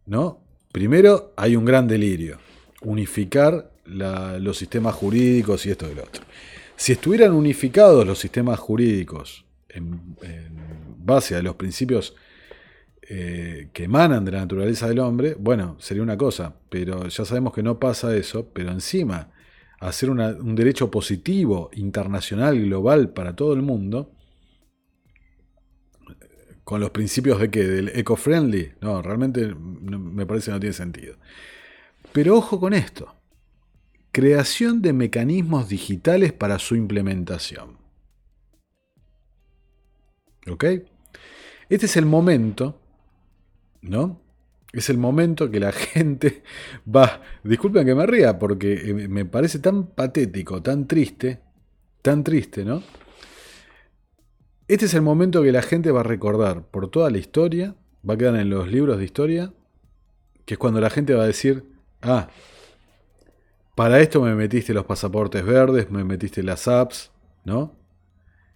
¿no? 0.07 0.43
Primero 0.73 1.33
hay 1.37 1.57
un 1.57 1.65
gran 1.65 1.89
delirio. 1.89 2.39
Unificar 2.83 3.71
los 3.85 4.57
sistemas 4.57 4.95
jurídicos 4.95 5.67
y 5.67 5.71
esto 5.71 5.91
y 5.91 5.95
lo 5.95 6.05
otro. 6.05 6.23
Si 6.77 6.93
estuvieran 6.93 7.33
unificados 7.33 8.07
los 8.07 8.19
sistemas 8.19 8.59
jurídicos 8.59 9.45
en, 9.69 10.17
base 11.03 11.35
a 11.35 11.43
los 11.43 11.57
principios 11.57 12.15
eh, 13.03 13.69
que 13.73 13.85
emanan 13.85 14.25
de 14.25 14.33
la 14.33 14.41
naturaleza 14.41 14.89
del 14.89 15.01
hombre, 15.01 15.35
bueno, 15.39 15.77
sería 15.81 16.03
una 16.03 16.17
cosa, 16.17 16.55
pero 16.69 17.09
ya 17.09 17.25
sabemos 17.25 17.53
que 17.53 17.63
no 17.63 17.79
pasa 17.79 18.15
eso, 18.17 18.49
pero 18.53 18.71
encima 18.71 19.33
hacer 19.81 20.11
un 20.11 20.55
derecho 20.55 20.91
positivo, 20.91 21.71
internacional, 21.75 22.61
global 22.61 23.11
para 23.11 23.35
todo 23.35 23.55
el 23.55 23.63
mundo, 23.63 24.13
con 26.71 26.81
los 26.81 26.91
principios 26.91 27.41
de 27.41 27.51
qué, 27.51 27.65
del 27.65 27.89
eco-friendly, 27.89 28.75
no, 28.81 29.03
realmente 29.03 29.55
me 29.55 30.25
parece 30.25 30.47
que 30.47 30.53
no 30.53 30.61
tiene 30.61 30.73
sentido. 30.73 31.17
Pero 32.13 32.37
ojo 32.37 32.61
con 32.61 32.75
esto, 32.75 33.15
creación 34.13 34.81
de 34.81 34.93
mecanismos 34.93 35.69
digitales 35.69 36.33
para 36.33 36.61
su 36.61 36.77
implementación. 36.77 37.77
¿Ok? 40.49 40.65
Este 41.69 41.87
es 41.87 41.97
el 41.97 42.07
momento 42.07 42.81
¿no? 43.83 44.21
Es 44.73 44.91
el 44.91 44.99
momento 44.99 45.51
que 45.51 45.61
la 45.61 45.73
gente 45.73 46.43
va. 46.87 47.21
Disculpen 47.43 47.85
que 47.85 47.95
me 47.95 48.07
ría, 48.07 48.39
porque 48.39 48.75
eh, 48.75 49.09
me 49.09 49.25
parece 49.25 49.59
tan 49.59 49.87
patético, 49.89 50.63
tan 50.63 50.87
triste, 50.87 51.41
tan 52.03 52.23
triste, 52.23 52.65
¿no? 52.65 52.83
Este 54.71 54.87
es 54.87 54.95
el 54.95 55.03
momento 55.03 55.43
que 55.43 55.51
la 55.51 55.63
gente 55.63 55.91
va 55.91 55.99
a 55.99 56.05
recordar 56.05 56.63
por 56.63 56.89
toda 56.93 57.11
la 57.11 57.19
historia, 57.19 57.75
va 58.09 58.15
a 58.15 58.17
quedar 58.17 58.37
en 58.37 58.51
los 58.51 58.69
libros 58.69 58.99
de 58.99 59.05
historia, 59.05 59.53
que 60.45 60.55
es 60.55 60.59
cuando 60.59 60.81
la 60.81 60.91
gente 60.91 61.13
va 61.13 61.25
a 61.25 61.27
decir, 61.27 61.65
ah, 62.03 62.29
para 63.75 63.99
esto 63.99 64.23
me 64.23 64.33
metiste 64.37 64.73
los 64.73 64.85
pasaportes 64.85 65.45
verdes, 65.45 65.91
me 65.91 66.05
metiste 66.05 66.45
las 66.45 66.69
apps, 66.69 67.11
¿no? 67.45 67.75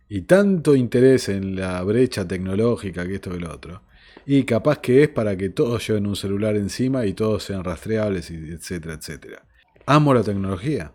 Y 0.09 0.21
tanto 0.21 0.77
interés 0.77 1.29
en 1.29 1.57
la 1.57 1.83
brecha 1.83 2.29
tecnológica 2.29 3.05
que 3.09 3.17
esto 3.17 3.35
y 3.35 3.41
lo 3.41 3.53
otro. 3.53 3.83
Y 4.25 4.45
capaz 4.45 4.79
que 4.79 5.03
es 5.03 5.09
para 5.09 5.37
que 5.37 5.49
todos 5.49 5.85
lleven 5.85 6.07
un 6.07 6.15
celular 6.15 6.55
encima 6.55 7.07
y 7.07 7.15
todos 7.15 7.43
sean 7.43 7.65
rastreables, 7.65 8.31
etcétera, 8.31 8.95
etcétera. 8.95 9.43
Amo 9.85 10.15
la 10.15 10.23
tecnología. 10.23 10.93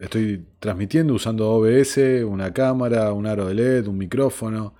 Estoy 0.00 0.46
transmitiendo 0.58 1.12
usando 1.12 1.50
OBS, 1.50 1.98
una 2.24 2.54
cámara, 2.54 3.12
un 3.12 3.26
aro 3.26 3.46
de 3.46 3.54
LED, 3.54 3.86
un 3.86 3.98
micrófono, 3.98 4.74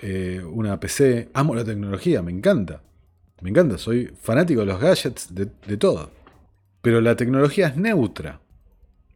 eh, 0.00 0.40
una 0.48 0.78
PC. 0.78 1.28
Amo 1.34 1.56
la 1.56 1.64
tecnología, 1.64 2.22
me 2.22 2.30
encanta. 2.30 2.80
Me 3.40 3.50
encanta, 3.50 3.78
soy 3.78 4.14
fanático 4.22 4.60
de 4.60 4.66
los 4.66 4.80
gadgets, 4.80 5.34
de, 5.34 5.48
de 5.66 5.76
todo. 5.76 6.12
Pero 6.82 7.00
la 7.00 7.16
tecnología 7.16 7.66
es 7.66 7.76
neutra. 7.76 8.40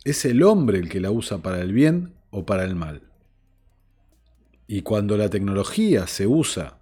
Es 0.02 0.24
el 0.24 0.42
hombre 0.42 0.78
el 0.78 0.88
que 0.88 0.98
la 0.98 1.12
usa 1.12 1.38
para 1.38 1.60
el 1.60 1.72
bien 1.72 2.14
o 2.30 2.44
para 2.44 2.64
el 2.64 2.74
mal. 2.74 3.02
Y 4.66 4.82
cuando 4.82 5.16
la 5.16 5.28
tecnología 5.28 6.08
se 6.08 6.26
usa 6.26 6.78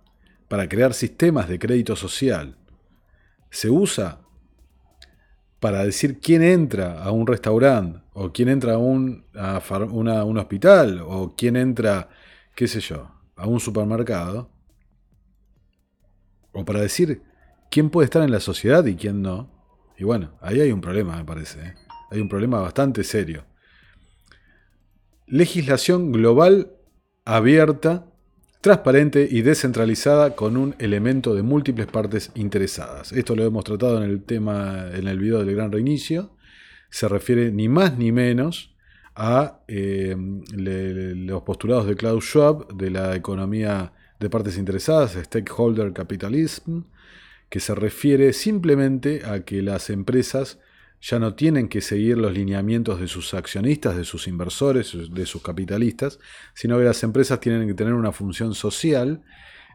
para 0.48 0.66
crear 0.66 0.94
sistemas 0.94 1.46
de 1.46 1.58
crédito 1.58 1.94
social, 1.94 2.56
se 3.50 3.68
usa 3.68 4.20
para 5.60 5.84
decir 5.84 6.20
quién 6.20 6.42
entra 6.42 7.02
a 7.02 7.10
un 7.10 7.26
restaurante, 7.26 8.00
o 8.14 8.32
quién 8.32 8.48
entra 8.48 8.74
a 8.74 8.78
un, 8.78 9.26
a 9.34 9.60
un 10.24 10.38
hospital, 10.38 11.02
o 11.04 11.34
quién 11.36 11.56
entra, 11.56 12.08
qué 12.54 12.66
sé 12.66 12.80
yo, 12.80 13.10
a 13.36 13.46
un 13.46 13.60
supermercado, 13.60 14.50
o 16.52 16.64
para 16.64 16.80
decir 16.80 17.22
quién 17.70 17.90
puede 17.90 18.06
estar 18.06 18.22
en 18.22 18.32
la 18.32 18.40
sociedad 18.40 18.84
y 18.86 18.96
quién 18.96 19.22
no. 19.22 19.50
Y 19.96 20.04
bueno, 20.04 20.32
ahí 20.40 20.60
hay 20.60 20.72
un 20.72 20.80
problema, 20.80 21.16
me 21.16 21.24
parece. 21.24 21.60
¿eh? 21.60 21.74
Hay 22.10 22.20
un 22.20 22.28
problema 22.28 22.60
bastante 22.60 23.04
serio. 23.04 23.44
Legislación 25.26 26.10
global 26.10 26.72
abierta, 27.24 28.09
transparente 28.60 29.26
y 29.30 29.42
descentralizada 29.42 30.36
con 30.36 30.56
un 30.56 30.74
elemento 30.78 31.34
de 31.34 31.42
múltiples 31.42 31.86
partes 31.86 32.30
interesadas. 32.34 33.12
Esto 33.12 33.34
lo 33.34 33.44
hemos 33.44 33.64
tratado 33.64 34.02
en 34.02 34.10
el 34.10 34.22
tema, 34.22 34.86
en 34.92 35.08
el 35.08 35.18
video 35.18 35.42
del 35.44 35.54
gran 35.54 35.72
reinicio. 35.72 36.30
Se 36.90 37.08
refiere 37.08 37.50
ni 37.52 37.68
más 37.68 37.96
ni 37.96 38.12
menos 38.12 38.74
a 39.14 39.60
eh, 39.66 40.14
los 40.54 41.42
postulados 41.42 41.86
de 41.86 41.96
Klaus 41.96 42.24
Schwab 42.24 42.74
de 42.74 42.90
la 42.90 43.16
economía 43.16 43.92
de 44.18 44.28
partes 44.28 44.58
interesadas, 44.58 45.12
stakeholder 45.12 45.92
capitalism, 45.92 46.82
que 47.48 47.60
se 47.60 47.74
refiere 47.74 48.32
simplemente 48.32 49.22
a 49.24 49.40
que 49.44 49.62
las 49.62 49.88
empresas 49.88 50.58
ya 51.00 51.18
no 51.18 51.34
tienen 51.34 51.68
que 51.68 51.80
seguir 51.80 52.18
los 52.18 52.32
lineamientos 52.32 53.00
de 53.00 53.08
sus 53.08 53.32
accionistas, 53.32 53.96
de 53.96 54.04
sus 54.04 54.28
inversores, 54.28 54.96
de 55.10 55.26
sus 55.26 55.42
capitalistas, 55.42 56.18
sino 56.54 56.78
que 56.78 56.84
las 56.84 57.02
empresas 57.02 57.40
tienen 57.40 57.66
que 57.66 57.74
tener 57.74 57.94
una 57.94 58.12
función 58.12 58.54
social 58.54 59.22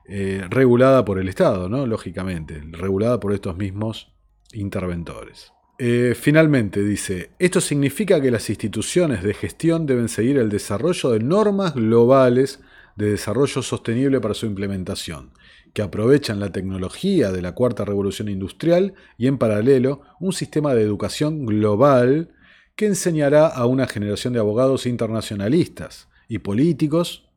eh, 0.07 0.45
regulada 0.49 1.03
por 1.03 1.19
el 1.19 1.27
Estado, 1.27 1.67
¿no? 1.67 1.87
lógicamente, 1.87 2.61
regulada 2.71 3.19
por 3.19 3.33
estos 3.33 3.57
mismos 3.57 4.13
interventores. 4.53 5.51
Eh, 5.79 6.13
finalmente 6.15 6.83
dice, 6.83 7.31
esto 7.39 7.59
significa 7.59 8.21
que 8.21 8.31
las 8.31 8.49
instituciones 8.49 9.23
de 9.23 9.33
gestión 9.33 9.85
deben 9.85 10.07
seguir 10.07 10.37
el 10.37 10.49
desarrollo 10.49 11.09
de 11.09 11.19
normas 11.19 11.73
globales 11.73 12.61
de 12.95 13.11
desarrollo 13.11 13.61
sostenible 13.61 14.21
para 14.21 14.35
su 14.35 14.45
implementación 14.45 15.31
que 15.75 15.81
aprovechan 15.81 16.39
la 16.39 16.53
tecnología 16.53 17.33
de 17.33 17.41
la 17.41 17.51
cuarta 17.51 17.83
revolución 17.83 18.29
industrial 18.29 18.93
y 19.17 19.27
en 19.27 19.37
paralelo 19.37 20.03
un 20.21 20.31
sistema 20.31 20.73
de 20.73 20.81
educación 20.81 21.45
global 21.45 22.33
que 22.77 22.85
enseñará 22.85 23.47
a 23.47 23.65
una 23.65 23.85
generación 23.85 24.31
de 24.31 24.39
abogados 24.39 24.85
internacionalistas 24.85 26.07
y 26.29 26.39
políticos 26.39 27.29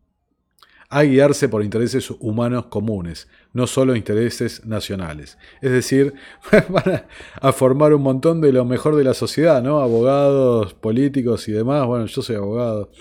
a 0.88 1.02
guiarse 1.02 1.48
por 1.48 1.64
intereses 1.64 2.12
humanos 2.20 2.66
comunes, 2.66 3.28
no 3.52 3.66
solo 3.66 3.96
intereses 3.96 4.64
nacionales. 4.64 5.36
Es 5.60 5.72
decir, 5.72 6.14
van 6.68 7.02
a, 7.42 7.52
formar 7.52 7.92
un 7.92 8.02
montón 8.02 8.40
de 8.40 8.52
lo 8.52 8.64
mejor 8.64 8.94
de 8.94 9.02
la 9.02 9.14
sociedad, 9.14 9.64
¿no? 9.64 9.80
Abogados, 9.80 10.74
políticos 10.74 11.48
y 11.48 11.52
demás. 11.52 11.88
Bueno, 11.88 12.06
yo 12.06 12.22
soy 12.22 12.36
abogado, 12.36 12.92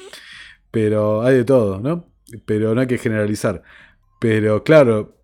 pero 0.72 1.22
hay 1.22 1.36
de 1.36 1.46
todo, 1.46 1.80
¿no? 1.80 2.10
Pero 2.48 2.74
no 2.74 2.82
hay 2.82 2.88
que 2.88 2.98
generalizar. 2.98 3.62
Pero 4.20 4.64
claro, 4.64 5.17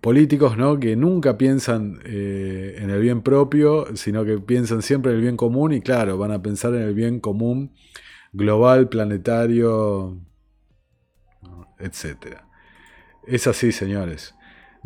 políticos 0.00 0.56
¿no? 0.56 0.78
que 0.78 0.96
nunca 0.96 1.38
piensan 1.38 2.00
eh, 2.04 2.76
en 2.78 2.90
el 2.90 3.00
bien 3.00 3.22
propio, 3.22 3.96
sino 3.96 4.24
que 4.24 4.38
piensan 4.38 4.82
siempre 4.82 5.12
en 5.12 5.18
el 5.18 5.22
bien 5.22 5.36
común 5.36 5.72
y 5.72 5.80
claro, 5.80 6.18
van 6.18 6.32
a 6.32 6.42
pensar 6.42 6.74
en 6.74 6.82
el 6.82 6.94
bien 6.94 7.20
común 7.20 7.72
global, 8.32 8.88
planetario, 8.88 10.20
etc. 11.78 12.38
Es 13.26 13.46
así, 13.46 13.72
señores. 13.72 14.34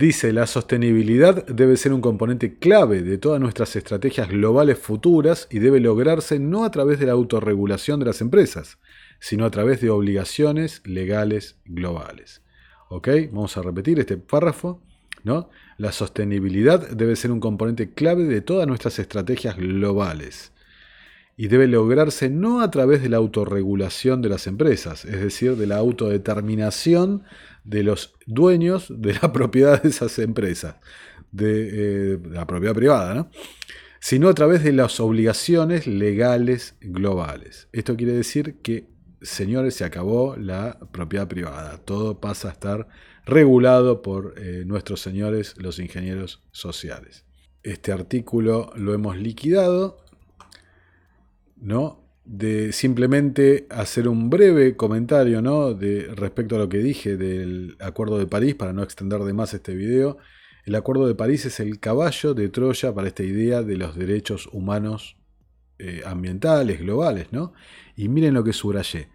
Dice, 0.01 0.33
la 0.33 0.47
sostenibilidad 0.47 1.45
debe 1.47 1.77
ser 1.77 1.93
un 1.93 2.01
componente 2.01 2.59
clave 2.59 3.03
de 3.03 3.19
todas 3.19 3.39
nuestras 3.39 3.77
estrategias 3.77 4.31
globales 4.31 4.79
futuras 4.79 5.47
y 5.51 5.59
debe 5.59 5.79
lograrse 5.79 6.39
no 6.39 6.65
a 6.65 6.71
través 6.71 6.99
de 6.99 7.05
la 7.05 7.13
autorregulación 7.13 8.01
de 8.01 8.07
las 8.07 8.23
empresas, 8.23 8.79
sino 9.19 9.45
a 9.45 9.51
través 9.51 9.83
de 9.83 9.91
obligaciones 9.91 10.81
legales 10.87 11.61
globales. 11.67 12.43
¿Ok? 12.89 13.09
Vamos 13.31 13.59
a 13.59 13.63
repetir 13.63 14.01
este 14.01 14.17
párrafo. 14.17 14.83
La 15.25 15.93
sostenibilidad 15.93 16.91
debe 16.91 17.17
ser 17.17 17.31
un 17.31 17.41
componente 17.41 17.93
clave 17.93 18.25
de 18.25 18.41
todas 18.41 18.67
nuestras 18.67 18.99
estrategias 18.99 19.57
globales 19.57 20.53
y 21.37 21.49
debe 21.49 21.67
lograrse 21.67 22.29
no 22.29 22.61
a 22.61 22.71
través 22.71 23.03
de 23.03 23.09
la 23.09 23.17
autorregulación 23.17 24.21
de 24.21 24.29
las 24.29 24.47
empresas, 24.47 25.07
es 25.07 25.23
decir, 25.23 25.57
de 25.57 25.67
la 25.67 25.79
autodeterminación 25.79 27.23
de 27.65 27.83
los 27.83 28.15
dueños 28.27 28.93
de 28.95 29.15
la 29.15 29.33
propiedad 29.33 29.83
de 29.83 29.89
esas 29.89 30.19
empresas, 30.19 30.77
de, 31.33 32.15
eh, 32.15 32.19
la 32.31 32.47
propiedad 32.47 32.75
privada, 32.75 33.31
sino 34.01 34.29
a 34.29 34.35
través 34.35 34.63
de 34.65 34.73
las 34.73 35.01
obligaciones 35.01 35.87
legales 35.87 36.75
globales. 36.83 37.69
Esto 37.73 37.97
quiere 37.97 38.13
decir 38.13 38.57
que, 38.63 38.89
señores, 39.23 39.75
se 39.75 39.85
acabó 39.85 40.37
la 40.37 40.79
propiedad 40.93 41.27
privada, 41.27 41.79
todo 41.79 42.21
pasa 42.21 42.49
a 42.49 42.53
estar 42.53 42.89
regulado 43.31 44.03
por 44.03 44.35
eh, 44.37 44.65
nuestros 44.67 45.01
señores 45.01 45.55
los 45.59 45.79
ingenieros 45.79 46.43
sociales. 46.53 47.25
Este 47.63 47.93
artículo 47.93 48.73
lo 48.77 48.95
hemos 48.95 49.17
liquidado, 49.17 49.99
¿no? 51.57 52.01
De 52.25 52.73
simplemente 52.73 53.67
hacer 53.71 54.09
un 54.09 54.31
breve 54.31 54.77
comentario, 54.77 55.43
¿no? 55.43 55.75
De, 55.75 56.09
respecto 56.15 56.57
a 56.57 56.59
lo 56.59 56.69
que 56.69 56.79
dije 56.79 57.17
del 57.17 57.77
Acuerdo 57.81 58.19
de 58.19 58.27
París, 58.27 58.55
para 58.55 58.73
no 58.73 58.83
extender 58.83 59.21
de 59.21 59.33
más 59.33 59.55
este 59.55 59.75
video. 59.75 60.19
El 60.65 60.75
Acuerdo 60.75 61.07
de 61.07 61.15
París 61.15 61.47
es 61.47 61.61
el 61.61 61.81
caballo 61.81 62.35
de 62.35 62.49
Troya 62.49 62.95
para 62.95 63.09
esta 63.09 63.23
idea 63.23 63.63
de 63.63 63.77
los 63.77 63.97
derechos 63.97 64.49
humanos 64.53 65.17
eh, 65.79 66.03
ambientales, 66.05 66.81
globales, 66.81 67.29
¿no? 67.33 67.53
Y 67.97 68.09
miren 68.09 68.35
lo 68.35 68.45
que 68.45 68.53
subrayé. 68.53 69.09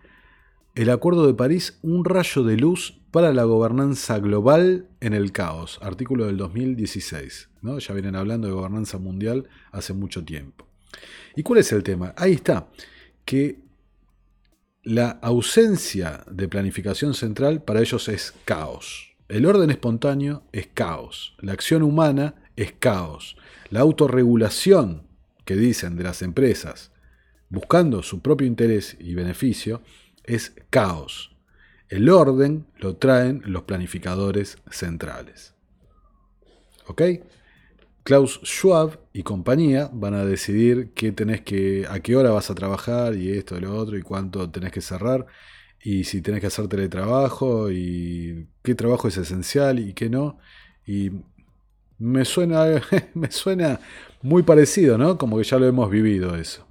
El 0.75 0.89
Acuerdo 0.89 1.25
de 1.25 1.33
París, 1.33 1.79
un 1.83 2.03
rayo 2.03 2.43
de 2.43 2.57
luz 2.57 2.99
para 3.11 3.31
la 3.31 3.45
gobernanza 3.45 4.19
global 4.19 4.89
en 4.99 5.13
el 5.13 5.31
caos, 5.31 5.79
artículo 5.81 6.25
del 6.25 6.35
2016. 6.35 7.49
¿no? 7.61 7.79
Ya 7.79 7.93
vienen 7.93 8.17
hablando 8.17 8.47
de 8.47 8.53
gobernanza 8.53 8.97
mundial 8.97 9.47
hace 9.71 9.93
mucho 9.93 10.25
tiempo. 10.25 10.67
¿Y 11.33 11.43
cuál 11.43 11.59
es 11.59 11.71
el 11.71 11.81
tema? 11.81 12.13
Ahí 12.17 12.33
está, 12.33 12.67
que 13.23 13.61
la 14.83 15.11
ausencia 15.21 16.25
de 16.29 16.49
planificación 16.49 17.13
central 17.13 17.63
para 17.63 17.79
ellos 17.79 18.09
es 18.09 18.33
caos. 18.43 19.15
El 19.29 19.45
orden 19.45 19.69
espontáneo 19.69 20.43
es 20.51 20.67
caos. 20.67 21.37
La 21.39 21.53
acción 21.53 21.83
humana 21.83 22.35
es 22.57 22.73
caos. 22.73 23.37
La 23.69 23.79
autorregulación 23.79 25.07
que 25.45 25.55
dicen 25.55 25.95
de 25.95 26.03
las 26.03 26.21
empresas, 26.21 26.91
buscando 27.47 28.03
su 28.03 28.19
propio 28.19 28.45
interés 28.45 28.97
y 28.99 29.13
beneficio, 29.13 29.81
es 30.25 30.55
caos. 30.69 31.35
El 31.89 32.09
orden 32.09 32.65
lo 32.77 32.97
traen 32.97 33.41
los 33.45 33.63
planificadores 33.63 34.57
centrales. 34.69 35.53
¿Ok? 36.87 37.01
Klaus 38.03 38.39
Schwab 38.43 38.99
y 39.13 39.23
compañía 39.23 39.89
van 39.91 40.13
a 40.13 40.25
decidir 40.25 40.91
qué 40.93 41.11
tenés 41.11 41.41
que, 41.41 41.87
a 41.89 41.99
qué 42.01 42.15
hora 42.15 42.29
vas 42.29 42.51
a 42.51 42.55
trabajar 42.55 43.15
y 43.15 43.31
esto 43.31 43.57
y 43.57 43.61
lo 43.61 43.75
otro 43.75 43.97
y 43.97 44.03
cuánto 44.03 44.49
tenés 44.51 44.71
que 44.71 44.81
cerrar 44.81 45.25
y 45.83 46.03
si 46.03 46.21
tenés 46.21 46.41
que 46.41 46.47
hacer 46.47 46.67
teletrabajo 46.67 47.71
y 47.71 48.47
qué 48.63 48.75
trabajo 48.75 49.07
es 49.07 49.17
esencial 49.17 49.79
y 49.79 49.93
qué 49.93 50.09
no. 50.09 50.39
Y 50.85 51.11
me 51.97 52.25
suena, 52.25 52.81
me 53.13 53.31
suena 53.31 53.79
muy 54.21 54.43
parecido, 54.43 54.97
¿no? 54.97 55.17
Como 55.17 55.37
que 55.37 55.43
ya 55.43 55.59
lo 55.59 55.67
hemos 55.67 55.89
vivido 55.89 56.35
eso. 56.35 56.67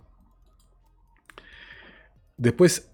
Después 2.36 2.93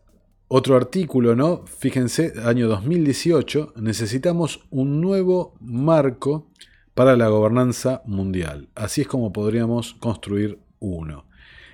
otro 0.52 0.74
artículo, 0.74 1.36
¿no? 1.36 1.64
Fíjense, 1.64 2.32
año 2.44 2.66
2018, 2.66 3.74
necesitamos 3.76 4.66
un 4.70 5.00
nuevo 5.00 5.54
marco 5.60 6.50
para 6.92 7.16
la 7.16 7.28
gobernanza 7.28 8.02
mundial. 8.04 8.68
Así 8.74 9.02
es 9.02 9.06
como 9.06 9.32
podríamos 9.32 9.94
construir 9.94 10.58
uno. 10.80 11.26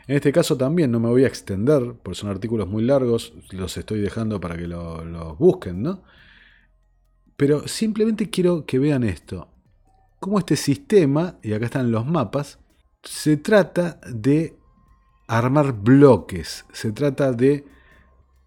En 0.07 0.17
este 0.17 0.31
caso 0.31 0.59
también 0.59 0.91
no 0.91 1.01
me 1.01 1.09
voy 1.09 1.25
a 1.25 1.27
extender, 1.27 1.95
porque 2.03 2.21
son 2.21 2.29
artículos 2.29 2.69
muy 2.69 2.85
largos, 2.85 3.33
los 3.51 3.79
estoy 3.79 4.01
dejando 4.03 4.41
para 4.41 4.59
que 4.59 4.69
los 4.69 5.39
busquen, 5.39 5.83
¿no? 5.83 6.03
Pero 7.39 7.67
simplemente 7.67 8.29
quiero 8.29 8.67
que 8.67 8.79
vean 8.79 9.05
esto. 9.05 9.49
Cómo 10.21 10.39
este 10.39 10.55
sistema, 10.55 11.39
y 11.43 11.55
acá 11.55 11.65
están 11.65 11.91
los 11.91 12.05
mapas, 12.05 12.59
se 13.03 13.39
trata 13.39 14.01
de 14.07 14.55
armar 15.29 15.73
bloques. 15.73 16.67
Se 16.75 16.93
trata 16.93 17.33
de 17.33 17.75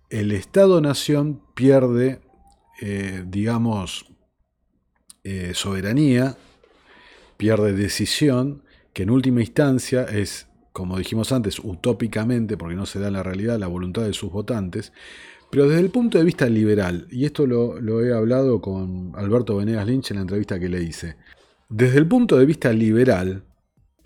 el 0.09 0.31
Estado-Nación 0.31 1.41
pierde, 1.53 2.21
eh, 2.81 3.23
digamos, 3.27 4.05
eh, 5.23 5.51
soberanía, 5.53 6.35
pierde 7.37 7.73
decisión, 7.73 8.63
que 8.93 9.03
en 9.03 9.11
última 9.11 9.41
instancia 9.41 10.03
es, 10.03 10.47
como 10.73 10.97
dijimos 10.97 11.31
antes, 11.31 11.59
utópicamente, 11.59 12.57
porque 12.57 12.75
no 12.75 12.85
se 12.85 12.99
da 12.99 13.07
en 13.07 13.13
la 13.13 13.23
realidad 13.23 13.59
la 13.59 13.67
voluntad 13.67 14.03
de 14.03 14.13
sus 14.13 14.31
votantes, 14.31 14.91
pero 15.51 15.67
desde 15.67 15.81
el 15.81 15.89
punto 15.89 16.17
de 16.17 16.23
vista 16.23 16.47
liberal, 16.47 17.07
y 17.11 17.25
esto 17.25 17.45
lo, 17.45 17.79
lo 17.79 18.03
he 18.03 18.13
hablado 18.13 18.61
con 18.61 19.13
Alberto 19.15 19.57
Venegas 19.57 19.87
Lynch 19.87 20.11
en 20.11 20.17
la 20.17 20.21
entrevista 20.21 20.59
que 20.59 20.69
le 20.69 20.83
hice, 20.83 21.15
desde 21.69 21.99
el 21.99 22.07
punto 22.07 22.37
de 22.37 22.45
vista 22.45 22.73
liberal, 22.73 23.43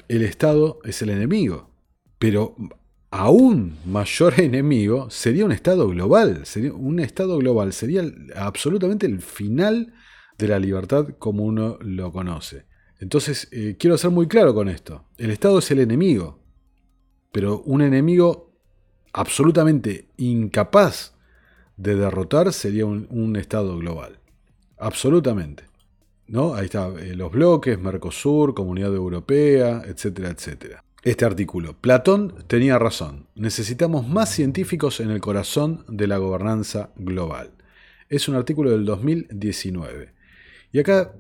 el 0.09 0.21
Estado 0.23 0.79
es 0.83 1.01
el 1.01 1.09
enemigo, 1.09 1.69
pero 2.19 2.55
aún 3.13 3.77
mayor 3.85 4.33
enemigo 4.39 5.07
sería 5.11 5.45
un 5.45 5.51
Estado 5.51 5.87
global, 5.87 6.47
sería 6.47 6.73
un 6.73 6.99
Estado 6.99 7.37
global 7.37 7.71
sería 7.71 8.03
absolutamente 8.35 9.05
el 9.05 9.21
final 9.21 9.93
de 10.39 10.47
la 10.47 10.57
libertad 10.57 11.09
como 11.19 11.43
uno 11.43 11.77
lo 11.81 12.11
conoce. 12.11 12.65
Entonces, 12.99 13.49
eh, 13.51 13.75
quiero 13.77 13.97
ser 13.99 14.09
muy 14.09 14.27
claro 14.27 14.55
con 14.55 14.67
esto. 14.67 15.05
El 15.17 15.29
Estado 15.29 15.59
es 15.59 15.69
el 15.69 15.79
enemigo, 15.79 16.39
pero 17.31 17.61
un 17.61 17.81
enemigo 17.81 18.51
absolutamente 19.13 20.09
incapaz 20.17 21.13
de 21.77 21.95
derrotar 21.95 22.51
sería 22.51 22.87
un, 22.87 23.35
Estado 23.35 23.77
global. 23.77 24.19
Absolutamente. 24.77 25.65
¿No? 26.25 26.55
Ahí 26.55 26.65
está, 26.65 26.87
eh, 26.99 27.15
los 27.15 27.31
bloques, 27.31 27.77
Mercosur, 27.77 28.55
Comunidad 28.55 28.95
Europea, 28.95 29.83
etcétera, 29.85 30.29
etcétera. 30.29 30.82
Este 31.03 31.25
artículo. 31.25 31.75
Platón 31.81 32.33
tenía 32.47 32.79
razón. 32.79 33.27
Necesitamos 33.35 34.07
más 34.07 34.29
científicos 34.29 35.01
en 35.01 35.11
el 35.11 35.19
corazón 35.19 35.83
de 35.89 36.07
la 36.07 36.17
gobernanza 36.17 36.91
global. 36.95 37.51
Es 38.07 38.29
un 38.29 38.35
artículo 38.35 38.71
del 38.71 38.85
2019. 38.85 40.13
Y 40.71 40.79
acá 40.79 41.13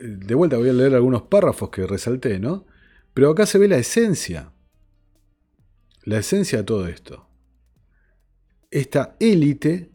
de 0.00 0.34
vuelta 0.36 0.56
voy 0.56 0.68
a 0.68 0.72
leer 0.72 0.94
algunos 0.94 1.22
párrafos 1.22 1.70
que 1.70 1.84
resalté, 1.84 2.38
¿no? 2.38 2.66
Pero 3.12 3.30
acá 3.30 3.44
se 3.44 3.58
ve 3.58 3.66
la 3.66 3.76
esencia. 3.76 4.52
La 6.04 6.18
esencia 6.18 6.58
de 6.58 6.64
todo 6.64 6.86
esto. 6.86 7.26
Esta 8.70 9.16
élite, 9.18 9.90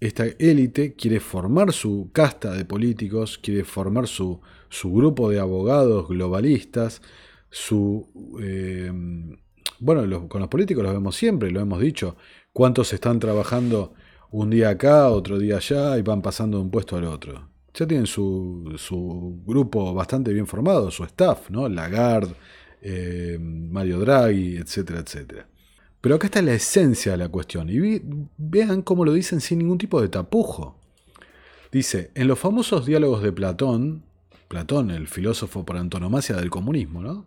esta 0.00 0.26
élite 0.38 0.94
quiere 0.96 1.18
formar 1.20 1.72
su 1.72 2.10
casta 2.12 2.52
de 2.52 2.66
políticos, 2.66 3.38
quiere 3.38 3.64
formar 3.64 4.06
su, 4.06 4.42
su 4.68 4.92
grupo 4.92 5.30
de 5.30 5.40
abogados 5.40 6.08
globalistas, 6.08 7.00
su... 7.52 8.08
Eh, 8.42 8.90
bueno, 9.78 10.28
con 10.28 10.40
los 10.40 10.48
políticos 10.48 10.82
lo 10.82 10.92
vemos 10.92 11.14
siempre, 11.14 11.52
lo 11.52 11.60
hemos 11.60 11.80
dicho. 11.80 12.16
¿Cuántos 12.52 12.92
están 12.92 13.20
trabajando 13.20 13.94
un 14.32 14.50
día 14.50 14.70
acá, 14.70 15.08
otro 15.08 15.38
día 15.38 15.58
allá 15.58 15.96
y 15.98 16.02
van 16.02 16.22
pasando 16.22 16.58
de 16.58 16.64
un 16.64 16.70
puesto 16.70 16.96
al 16.96 17.04
otro? 17.04 17.52
ya 17.74 17.86
tienen 17.86 18.06
su, 18.06 19.42
grupo 19.46 19.94
bastante 19.94 20.32
bien 20.32 20.46
formado, 20.46 20.90
su 20.90 21.04
staff, 21.04 21.50
¿no? 21.50 21.68
Lagarde, 21.68 22.34
eh, 22.82 23.38
Mario 23.40 24.00
Draghi, 24.00 24.56
etcétera, 24.56 25.00
etcétera. 25.00 25.48
Pero 26.00 26.16
acá 26.16 26.26
está 26.26 26.42
la 26.42 26.54
esencia 26.54 27.12
de 27.12 27.18
la 27.18 27.28
cuestión. 27.28 27.68
Y 27.70 28.02
vean 28.36 28.82
cómo 28.82 29.04
lo 29.04 29.12
dicen 29.12 29.40
sin 29.40 29.58
ningún 29.58 29.78
tipo 29.78 30.00
de 30.02 30.08
tapujo. 30.08 30.78
Dice, 31.70 32.10
en 32.14 32.28
los 32.28 32.38
famosos 32.38 32.84
diálogos 32.84 33.22
de 33.22 33.32
Platón, 33.32 34.02
Platón, 34.52 34.90
el 34.90 35.08
filósofo 35.08 35.64
por 35.64 35.78
antonomasia 35.78 36.36
del 36.36 36.50
comunismo, 36.50 37.00
¿no? 37.00 37.26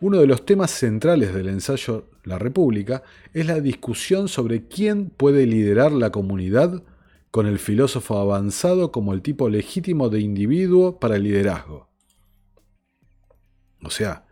Uno 0.00 0.18
de 0.18 0.26
los 0.26 0.44
temas 0.44 0.70
centrales 0.70 1.32
del 1.32 1.48
ensayo 1.48 2.10
La 2.24 2.38
República 2.38 3.02
es 3.32 3.46
la 3.46 3.58
discusión 3.62 4.28
sobre 4.28 4.68
quién 4.68 5.08
puede 5.08 5.46
liderar 5.46 5.92
la 5.92 6.10
comunidad 6.10 6.82
con 7.30 7.46
el 7.46 7.58
filósofo 7.58 8.18
avanzado 8.18 8.92
como 8.92 9.14
el 9.14 9.22
tipo 9.22 9.48
legítimo 9.48 10.10
de 10.10 10.20
individuo 10.20 11.00
para 11.00 11.16
el 11.16 11.22
liderazgo. 11.22 11.88
O 13.82 13.88
sea, 13.88 14.26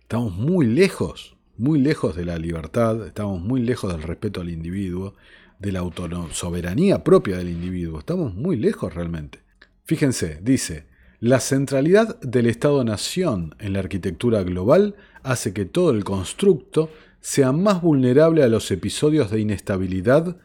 estamos 0.00 0.34
muy 0.34 0.66
lejos, 0.66 1.36
muy 1.56 1.78
lejos 1.78 2.16
de 2.16 2.24
la 2.24 2.36
libertad, 2.36 3.06
estamos 3.06 3.40
muy 3.40 3.62
lejos 3.62 3.92
del 3.92 4.02
respeto 4.02 4.40
al 4.40 4.50
individuo, 4.50 5.14
de 5.60 5.70
la 5.70 5.88
soberanía 6.32 7.04
propia 7.04 7.36
del 7.36 7.48
individuo, 7.48 8.00
estamos 8.00 8.34
muy 8.34 8.56
lejos 8.56 8.92
realmente. 8.92 9.38
Fíjense, 9.84 10.40
dice, 10.42 10.95
la 11.20 11.40
centralidad 11.40 12.20
del 12.20 12.46
Estado-Nación 12.46 13.54
en 13.58 13.72
la 13.72 13.78
arquitectura 13.78 14.42
global 14.42 14.96
hace 15.22 15.52
que 15.54 15.64
todo 15.64 15.90
el 15.90 16.04
constructo 16.04 16.90
sea 17.20 17.52
más 17.52 17.80
vulnerable 17.80 18.42
a 18.42 18.48
los 18.48 18.70
episodios 18.70 19.30
de 19.30 19.40
inestabilidad 19.40 20.36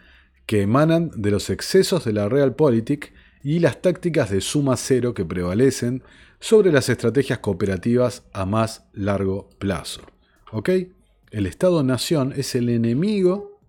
que 0.46 0.62
emanan 0.62 1.12
de 1.16 1.32
los 1.32 1.50
excesos 1.50 2.06
de 2.06 2.14
la 2.14 2.30
realpolitik 2.30 3.14
y 3.44 3.60
las 3.60 3.82
tácticas 3.82 4.30
de 4.30 4.42
suma 4.42 4.78
cero 4.78 5.14
que 5.14 5.26
prevalecen 5.26 6.04
sobre 6.40 6.72
las 6.72 6.90
estrategias 6.90 7.40
cooperativas 7.40 8.24
a 8.34 8.46
más 8.46 8.86
largo 8.94 9.50
plazo. 9.60 10.02
¿Ok? 10.52 10.70
El 11.32 11.48
Estado-Nación 11.48 12.34
es 12.36 12.56
el 12.56 12.70
enemigo, 12.70 13.60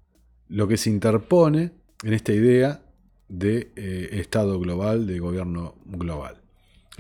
lo 0.49 0.69
que 0.69 0.77
se 0.77 0.91
interpone 0.91 1.73
en 2.03 2.13
esta 2.13 2.33
idea 2.33 2.83
de 3.29 3.73
eh, 3.77 4.09
Estado 4.13 4.59
global, 4.59 5.07
de 5.07 5.19
gobierno 5.19 5.77
global. 5.85 6.42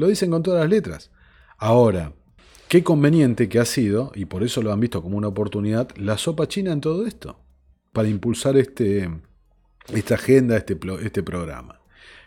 Lo 0.03 0.09
dicen 0.09 0.33
con 0.33 0.43
todas 0.43 0.63
las 0.63 0.69
letras. 0.69 1.13
Ahora, 1.59 2.13
qué 2.67 2.83
conveniente 2.83 3.49
que 3.49 3.61
ha 3.61 3.65
sido, 3.65 4.11
y 4.17 4.25
por 4.25 4.43
eso 4.43 4.61
lo 4.61 4.73
han 4.73 4.81
visto 4.81 5.01
como 5.01 5.17
una 5.17 5.29
oportunidad, 5.29 5.91
la 5.95 6.19
sopa 6.19 6.49
china 6.49 6.73
en 6.73 6.81
todo 6.81 7.07
esto, 7.07 7.39
para 7.93 8.09
impulsar 8.09 8.57
este, 8.57 9.09
esta 9.95 10.17
agenda, 10.17 10.57
este, 10.57 10.77
este 11.05 11.23
programa. 11.23 11.81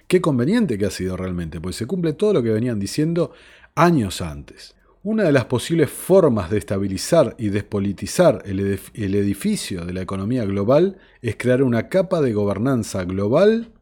Qué 0.07 0.21
conveniente 0.21 0.77
que 0.77 0.85
ha 0.85 0.89
sido 0.89 1.17
realmente, 1.17 1.59
pues 1.59 1.75
se 1.75 1.85
cumple 1.85 2.13
todo 2.13 2.31
lo 2.31 2.41
que 2.41 2.51
venían 2.51 2.79
diciendo 2.79 3.33
años 3.75 4.21
antes. 4.21 4.77
Una 5.03 5.23
de 5.23 5.33
las 5.33 5.43
posibles 5.43 5.89
formas 5.89 6.49
de 6.49 6.59
estabilizar 6.59 7.35
y 7.37 7.49
despolitizar 7.49 8.41
el 8.45 9.15
edificio 9.15 9.83
de 9.83 9.91
la 9.91 10.01
economía 10.01 10.45
global 10.45 10.97
es 11.21 11.35
crear 11.35 11.61
una 11.61 11.89
capa 11.89 12.21
de 12.21 12.31
gobernanza 12.31 13.03
global 13.03 13.74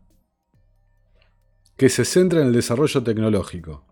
que 1.84 1.90
se 1.90 2.06
centra 2.06 2.40
en 2.40 2.48
el 2.48 2.54
desarrollo 2.54 3.04
tecnológico. 3.04 3.84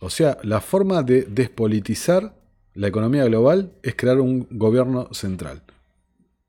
O 0.00 0.10
sea, 0.10 0.38
la 0.42 0.60
forma 0.60 1.04
de 1.04 1.22
despolitizar 1.22 2.34
la 2.72 2.88
economía 2.88 3.24
global 3.26 3.74
es 3.84 3.94
crear 3.94 4.18
un 4.18 4.48
gobierno 4.50 5.08
central 5.12 5.62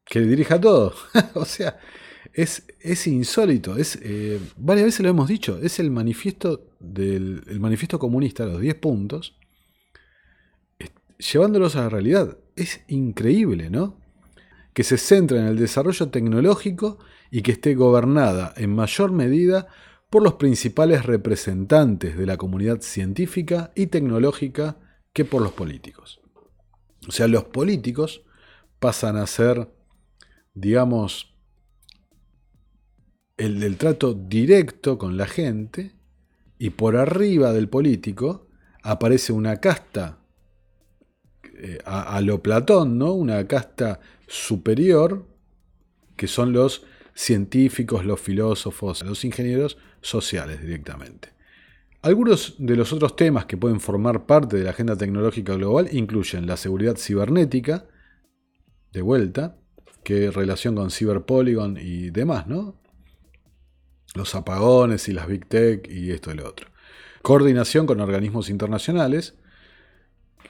que 0.04 0.22
dirija 0.22 0.60
todo. 0.60 0.96
o 1.36 1.46
sea, 1.46 1.78
es, 2.34 2.66
insólito, 3.06 3.78
es, 3.78 4.00
eh, 4.02 4.40
varias 4.58 4.86
veces 4.86 5.02
lo 5.02 5.10
hemos 5.10 5.28
dicho, 5.28 5.60
es 5.62 5.78
el 5.78 5.92
manifiesto, 5.92 6.72
del, 6.80 7.44
el 7.46 7.60
manifiesto 7.60 8.00
comunista, 8.00 8.48
los 8.48 8.60
10 8.60 8.74
puntos, 8.78 9.38
llevándolos 11.20 11.76
a 11.76 11.82
la 11.82 11.90
realidad. 11.90 12.36
Es 12.56 12.82
increíble, 12.88 13.70
¿no? 13.70 14.02
Que 14.74 14.84
se 14.84 14.98
centre 14.98 15.38
en 15.38 15.46
el 15.46 15.60
desarrollo 15.60 16.10
tecnológico 16.10 16.98
y 17.30 17.44
que 17.44 17.52
esté 17.52 17.76
gobernada 17.76 18.56
en 18.58 18.74
mayor 18.74 19.12
medida 19.12 19.68
por 20.10 20.24
los 20.24 20.34
principales 20.34 21.06
representantes 21.06 22.18
de 22.18 22.26
la 22.26 22.38
comunidad 22.38 22.82
científica 22.82 23.72
y 23.76 23.88
tecnológica 23.88 24.78
que 25.14 25.26
por 25.26 25.42
los 25.42 25.52
políticos. 25.52 26.22
O 27.08 27.12
sea, 27.12 27.28
los 27.28 27.46
políticos 27.46 28.24
pasan 28.80 29.18
a 29.18 29.28
ser, 29.28 29.70
digamos, 30.54 31.36
el 33.38 33.60
del 33.60 33.78
trato 33.78 34.14
directo 34.14 34.98
con 34.98 35.18
la 35.18 35.28
gente 35.28 35.94
y 36.58 36.72
por 36.72 36.96
arriba 36.96 37.52
del 37.52 37.68
político 37.68 38.48
aparece 38.82 39.34
una 39.34 39.60
casta 39.60 40.20
eh, 41.58 41.80
a, 41.86 42.22
lo 42.22 42.42
Platón. 42.42 43.02
Una 43.02 43.48
casta 43.48 44.00
superior 44.28 45.26
que 46.16 46.28
son 46.28 46.54
los 46.54 46.84
científicos, 47.14 48.06
los 48.06 48.20
filósofos, 48.20 49.04
los 49.04 49.24
ingenieros 49.26 49.78
sociales 50.06 50.62
directamente. 50.62 51.30
Algunos 52.02 52.56
de 52.60 52.76
los 52.76 52.94
otros 52.94 53.16
temas 53.16 53.46
que 53.46 53.58
pueden 53.58 53.80
formar 53.80 54.26
parte 54.26 54.58
de 54.58 54.64
la 54.64 54.70
agenda 54.72 54.96
tecnológica 54.96 55.56
global 55.56 55.90
incluyen 55.92 56.46
la 56.46 56.58
seguridad 56.58 56.98
cibernética, 56.98 57.86
de 58.92 59.02
vuelta, 59.02 59.58
que 60.04 60.30
relación 60.30 60.76
con 60.76 60.92
Cyberpolygon 60.92 61.78
y 61.82 62.12
demás, 62.12 62.46
¿no? 62.48 62.76
los 64.16 64.34
apagones 64.34 65.08
y 65.10 65.14
las 65.14 65.28
Big 65.28 65.46
Tech 65.48 65.88
y 65.90 66.12
esto 66.12 66.32
y 66.32 66.36
lo 66.36 66.48
otro. 66.48 66.68
Coordinación 67.22 67.86
con 67.86 68.00
organismos 68.00 68.50
internacionales, 68.50 69.36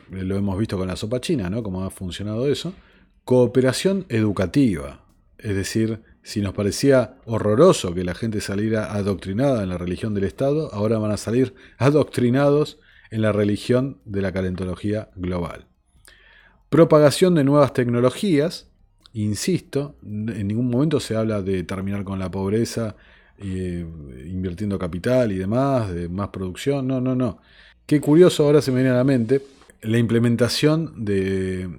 lo 0.09 0.35
hemos 0.35 0.57
visto 0.57 0.77
con 0.77 0.87
la 0.87 0.95
sopa 0.95 1.19
china, 1.19 1.49
¿no? 1.49 1.63
Cómo 1.63 1.83
ha 1.83 1.89
funcionado 1.89 2.47
eso. 2.47 2.73
cooperación 3.23 4.05
educativa, 4.09 5.03
es 5.39 5.55
decir, 5.55 6.03
si 6.25 6.41
nos 6.41 6.55
parecía 6.55 7.17
horroroso 7.25 7.93
que 7.93 8.03
la 8.03 8.15
gente 8.15 8.41
saliera 8.41 8.95
adoctrinada 8.95 9.61
en 9.61 9.69
la 9.69 9.77
religión 9.77 10.15
del 10.15 10.23
Estado, 10.23 10.73
ahora 10.73 10.97
van 10.97 11.11
a 11.11 11.17
salir 11.17 11.53
adoctrinados 11.77 12.79
en 13.11 13.21
la 13.21 13.31
religión 13.31 13.99
de 14.05 14.23
la 14.23 14.31
calentología 14.31 15.11
global. 15.15 15.67
Propagación 16.69 17.35
de 17.35 17.43
nuevas 17.43 17.73
tecnologías, 17.73 18.71
insisto, 19.13 19.97
en 20.03 20.47
ningún 20.47 20.71
momento 20.71 20.99
se 20.99 21.15
habla 21.15 21.43
de 21.43 21.61
terminar 21.61 22.03
con 22.03 22.17
la 22.17 22.31
pobreza, 22.31 22.95
eh, 23.37 23.85
invirtiendo 24.25 24.79
capital 24.79 25.31
y 25.31 25.37
demás, 25.37 25.93
de 25.93 26.09
más 26.09 26.29
producción, 26.29 26.87
no, 26.87 26.99
no, 26.99 27.13
no. 27.13 27.37
Qué 27.85 28.01
curioso 28.01 28.45
ahora 28.45 28.63
se 28.63 28.71
me 28.71 28.77
viene 28.77 28.89
a 28.89 28.97
la 28.97 29.03
mente 29.03 29.43
la 29.83 29.99
implementación 29.99 31.05
de 31.05 31.69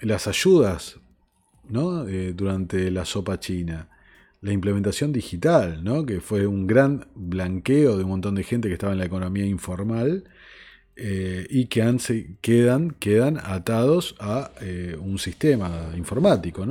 las 0.00 0.26
ayudas 0.26 0.98
Eh, 1.72 2.32
durante 2.34 2.90
la 2.90 3.04
sopa 3.04 3.38
china. 3.38 3.88
La 4.40 4.52
implementación 4.52 5.12
digital, 5.12 5.84
que 6.06 6.20
fue 6.20 6.46
un 6.46 6.66
gran 6.66 7.06
blanqueo 7.14 7.96
de 7.96 8.04
un 8.04 8.10
montón 8.10 8.34
de 8.34 8.42
gente 8.42 8.68
que 8.68 8.74
estaba 8.74 8.92
en 8.92 8.98
la 8.98 9.04
economía 9.04 9.46
informal 9.46 10.24
eh, 10.96 11.46
y 11.48 11.66
que 11.66 11.96
quedan, 12.40 12.90
quedan 12.98 13.38
atados 13.38 14.16
a 14.18 14.50
eh, 14.62 14.96
un 14.98 15.18
sistema 15.18 15.92
informático, 15.96 16.66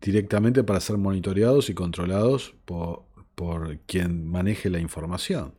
directamente 0.00 0.62
para 0.64 0.80
ser 0.80 0.96
monitoreados 0.96 1.68
y 1.68 1.74
controlados 1.74 2.54
por, 2.64 3.02
por 3.34 3.78
quien 3.86 4.26
maneje 4.28 4.70
la 4.70 4.78
información. 4.78 5.52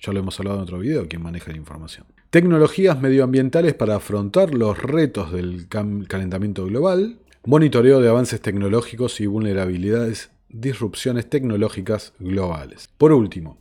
Ya 0.00 0.12
lo 0.12 0.20
hemos 0.20 0.38
hablado 0.38 0.58
en 0.58 0.62
otro 0.62 0.78
video, 0.78 1.08
quien 1.08 1.22
maneja 1.22 1.50
la 1.50 1.58
información. 1.58 2.06
Tecnologías 2.30 3.00
medioambientales 3.00 3.74
para 3.74 3.96
afrontar 3.96 4.54
los 4.54 4.80
retos 4.80 5.32
del 5.32 5.66
calentamiento 5.68 6.64
global, 6.66 7.18
monitoreo 7.44 8.00
de 8.00 8.08
avances 8.08 8.40
tecnológicos 8.40 9.20
y 9.20 9.26
vulnerabilidades, 9.26 10.30
disrupciones 10.48 11.28
tecnológicas 11.28 12.12
globales. 12.18 12.88
Por 12.98 13.12
último, 13.12 13.58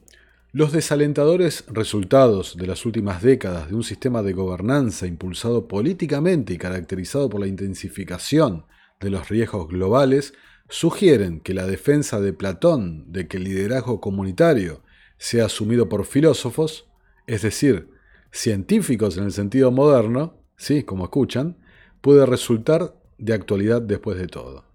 los 0.52 0.72
desalentadores 0.72 1.66
resultados 1.68 2.58
de 2.58 2.68
las 2.68 2.86
últimas 2.86 3.22
décadas 3.22 3.70
de 3.70 3.76
un 3.76 3.84
sistema 3.84 4.24
de 4.24 4.34
gobernanza 4.34 5.06
impulsado 5.06 5.68
políticamente 5.68 6.54
y 6.54 6.58
caracterizado 6.58 7.30
por 7.30 7.42
la 7.42 7.48
intensificación 7.48 8.66
de 9.00 9.10
los 9.10 9.30
riesgos 9.30 9.68
globales 9.68 10.34
sugieren 10.70 11.40
que 11.40 11.54
la 11.54 11.68
defensa 11.68 12.20
de 12.20 12.34
Platón 12.34 13.12
de 13.12 13.28
que 13.28 13.38
el 13.38 13.44
liderazgo 13.44 14.02
comunitario 14.02 14.82
sea 15.18 15.46
asumido 15.46 15.90
por 15.90 16.06
filósofos, 16.06 16.88
es 17.26 17.42
decir, 17.42 17.90
científicos 18.32 19.18
en 19.18 19.26
el 19.26 19.32
sentido 19.32 19.72
moderno, 19.72 20.42
¿sí? 20.58 20.84
como 20.84 21.06
escuchan, 21.06 21.58
puede 22.02 22.26
resultar 22.26 22.96
de 23.18 23.34
actualidad 23.34 23.82
después 23.82 24.18
de 24.18 24.28
todo. 24.28 24.66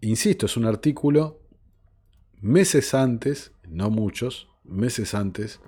Insisto, 0.00 0.46
es 0.46 0.56
un 0.56 0.66
artículo 0.66 1.40
meses 2.40 2.92
antes, 2.92 3.52
no 3.66 3.88
muchos, 3.90 4.48
meses 4.64 5.14
antes 5.14 5.60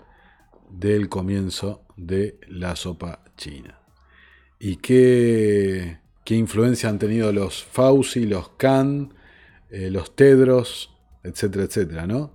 del 0.68 1.08
comienzo 1.08 1.86
de 1.96 2.38
la 2.48 2.76
sopa 2.76 3.24
china. 3.36 3.80
¿Y 4.58 4.76
qué, 4.76 6.00
qué 6.24 6.34
influencia 6.34 6.88
han 6.88 6.98
tenido 6.98 7.32
los 7.32 7.64
Fauci, 7.64 8.26
los 8.26 8.50
Khan, 8.50 9.14
eh, 9.70 9.90
los 9.90 10.14
Tedros, 10.14 10.94
etcétera, 11.22 11.64
etcétera, 11.64 12.06
¿no? 12.06 12.32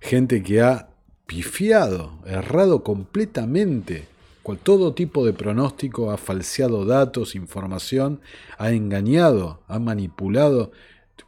Gente 0.00 0.42
que 0.42 0.62
ha 0.62 0.90
pifiado, 1.26 2.20
errado 2.26 2.82
completamente 2.82 4.06
todo 4.54 4.94
tipo 4.94 5.26
de 5.26 5.32
pronóstico, 5.32 6.12
ha 6.12 6.16
falseado 6.16 6.84
datos, 6.84 7.34
información, 7.34 8.20
ha 8.58 8.70
engañado, 8.70 9.64
ha 9.66 9.80
manipulado 9.80 10.70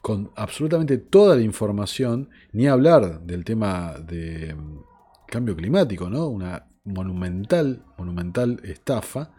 con 0.03 0.31
absolutamente 0.37 0.99
toda 0.99 1.35
la 1.35 1.43
información, 1.43 2.31
ni 2.53 2.69
hablar 2.69 3.23
del 3.23 3.45
tema 3.45 3.97
de 3.99 4.55
mm, 4.55 4.79
cambio 5.27 5.57
climático, 5.57 6.09
¿no? 6.09 6.29
Una 6.29 6.69
monumental, 6.85 7.85
monumental 7.97 8.61
estafa. 8.63 9.35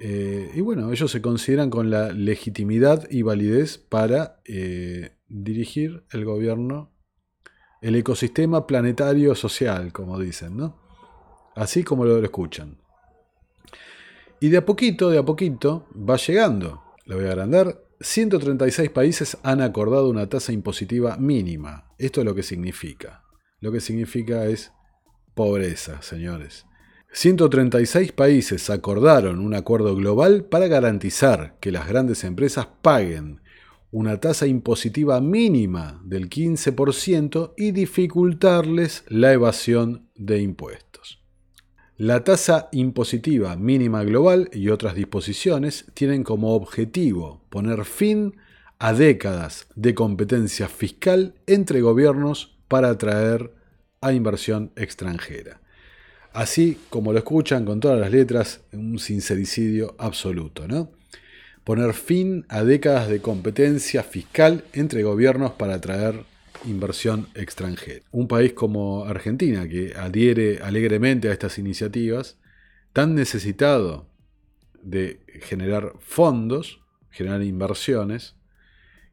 Eh, 0.00 0.50
y 0.54 0.60
bueno, 0.60 0.92
ellos 0.92 1.10
se 1.10 1.22
consideran 1.22 1.70
con 1.70 1.88
la 1.88 2.12
legitimidad 2.12 3.08
y 3.10 3.22
validez 3.22 3.78
para 3.78 4.40
eh, 4.44 5.16
dirigir 5.28 6.04
el 6.10 6.26
gobierno, 6.26 6.92
el 7.80 7.94
ecosistema 7.96 8.66
planetario 8.66 9.34
social, 9.34 9.90
como 9.92 10.18
dicen, 10.18 10.56
¿no? 10.58 10.83
Así 11.54 11.84
como 11.84 12.04
lo 12.04 12.22
escuchan. 12.22 12.78
Y 14.40 14.48
de 14.48 14.58
a 14.58 14.66
poquito, 14.66 15.10
de 15.10 15.18
a 15.18 15.24
poquito, 15.24 15.86
va 15.96 16.16
llegando. 16.16 16.82
Lo 17.06 17.16
voy 17.16 17.26
a 17.26 17.30
agrandar. 17.30 17.80
136 18.00 18.90
países 18.90 19.38
han 19.42 19.62
acordado 19.62 20.10
una 20.10 20.28
tasa 20.28 20.52
impositiva 20.52 21.16
mínima. 21.16 21.94
Esto 21.98 22.20
es 22.20 22.26
lo 22.26 22.34
que 22.34 22.42
significa. 22.42 23.22
Lo 23.60 23.72
que 23.72 23.80
significa 23.80 24.46
es 24.46 24.72
pobreza, 25.34 26.02
señores. 26.02 26.66
136 27.12 28.12
países 28.12 28.68
acordaron 28.70 29.38
un 29.38 29.54
acuerdo 29.54 29.94
global 29.94 30.44
para 30.44 30.66
garantizar 30.66 31.56
que 31.60 31.70
las 31.70 31.88
grandes 31.88 32.24
empresas 32.24 32.66
paguen 32.82 33.40
una 33.92 34.18
tasa 34.18 34.48
impositiva 34.48 35.20
mínima 35.20 36.02
del 36.04 36.28
15% 36.28 37.54
y 37.56 37.70
dificultarles 37.70 39.04
la 39.06 39.32
evasión 39.32 40.10
de 40.16 40.42
impuestos. 40.42 41.23
La 41.96 42.24
tasa 42.24 42.68
impositiva 42.72 43.54
mínima 43.54 44.02
global 44.02 44.50
y 44.52 44.70
otras 44.70 44.96
disposiciones 44.96 45.84
tienen 45.94 46.24
como 46.24 46.56
objetivo 46.56 47.40
poner 47.50 47.84
fin 47.84 48.34
a 48.80 48.92
décadas 48.92 49.68
de 49.76 49.94
competencia 49.94 50.68
fiscal 50.68 51.34
entre 51.46 51.82
gobiernos 51.82 52.56
para 52.66 52.90
atraer 52.90 53.52
a 54.00 54.12
inversión 54.12 54.72
extranjera. 54.74 55.60
Así 56.32 56.78
como 56.90 57.12
lo 57.12 57.18
escuchan 57.18 57.64
con 57.64 57.78
todas 57.78 58.00
las 58.00 58.10
letras, 58.10 58.62
un 58.72 58.98
sincericidio 58.98 59.94
absoluto, 59.96 60.66
¿no? 60.66 60.90
Poner 61.62 61.94
fin 61.94 62.44
a 62.48 62.64
décadas 62.64 63.08
de 63.08 63.20
competencia 63.20 64.02
fiscal 64.02 64.64
entre 64.72 65.04
gobiernos 65.04 65.52
para 65.52 65.74
atraer 65.74 66.24
inversión 66.66 67.28
extranjera. 67.34 68.04
Un 68.10 68.28
país 68.28 68.52
como 68.52 69.04
Argentina, 69.04 69.68
que 69.68 69.94
adhiere 69.94 70.58
alegremente 70.62 71.28
a 71.28 71.32
estas 71.32 71.58
iniciativas, 71.58 72.38
tan 72.92 73.14
necesitado 73.14 74.08
de 74.82 75.20
generar 75.42 75.94
fondos, 76.00 76.80
generar 77.10 77.42
inversiones, 77.42 78.36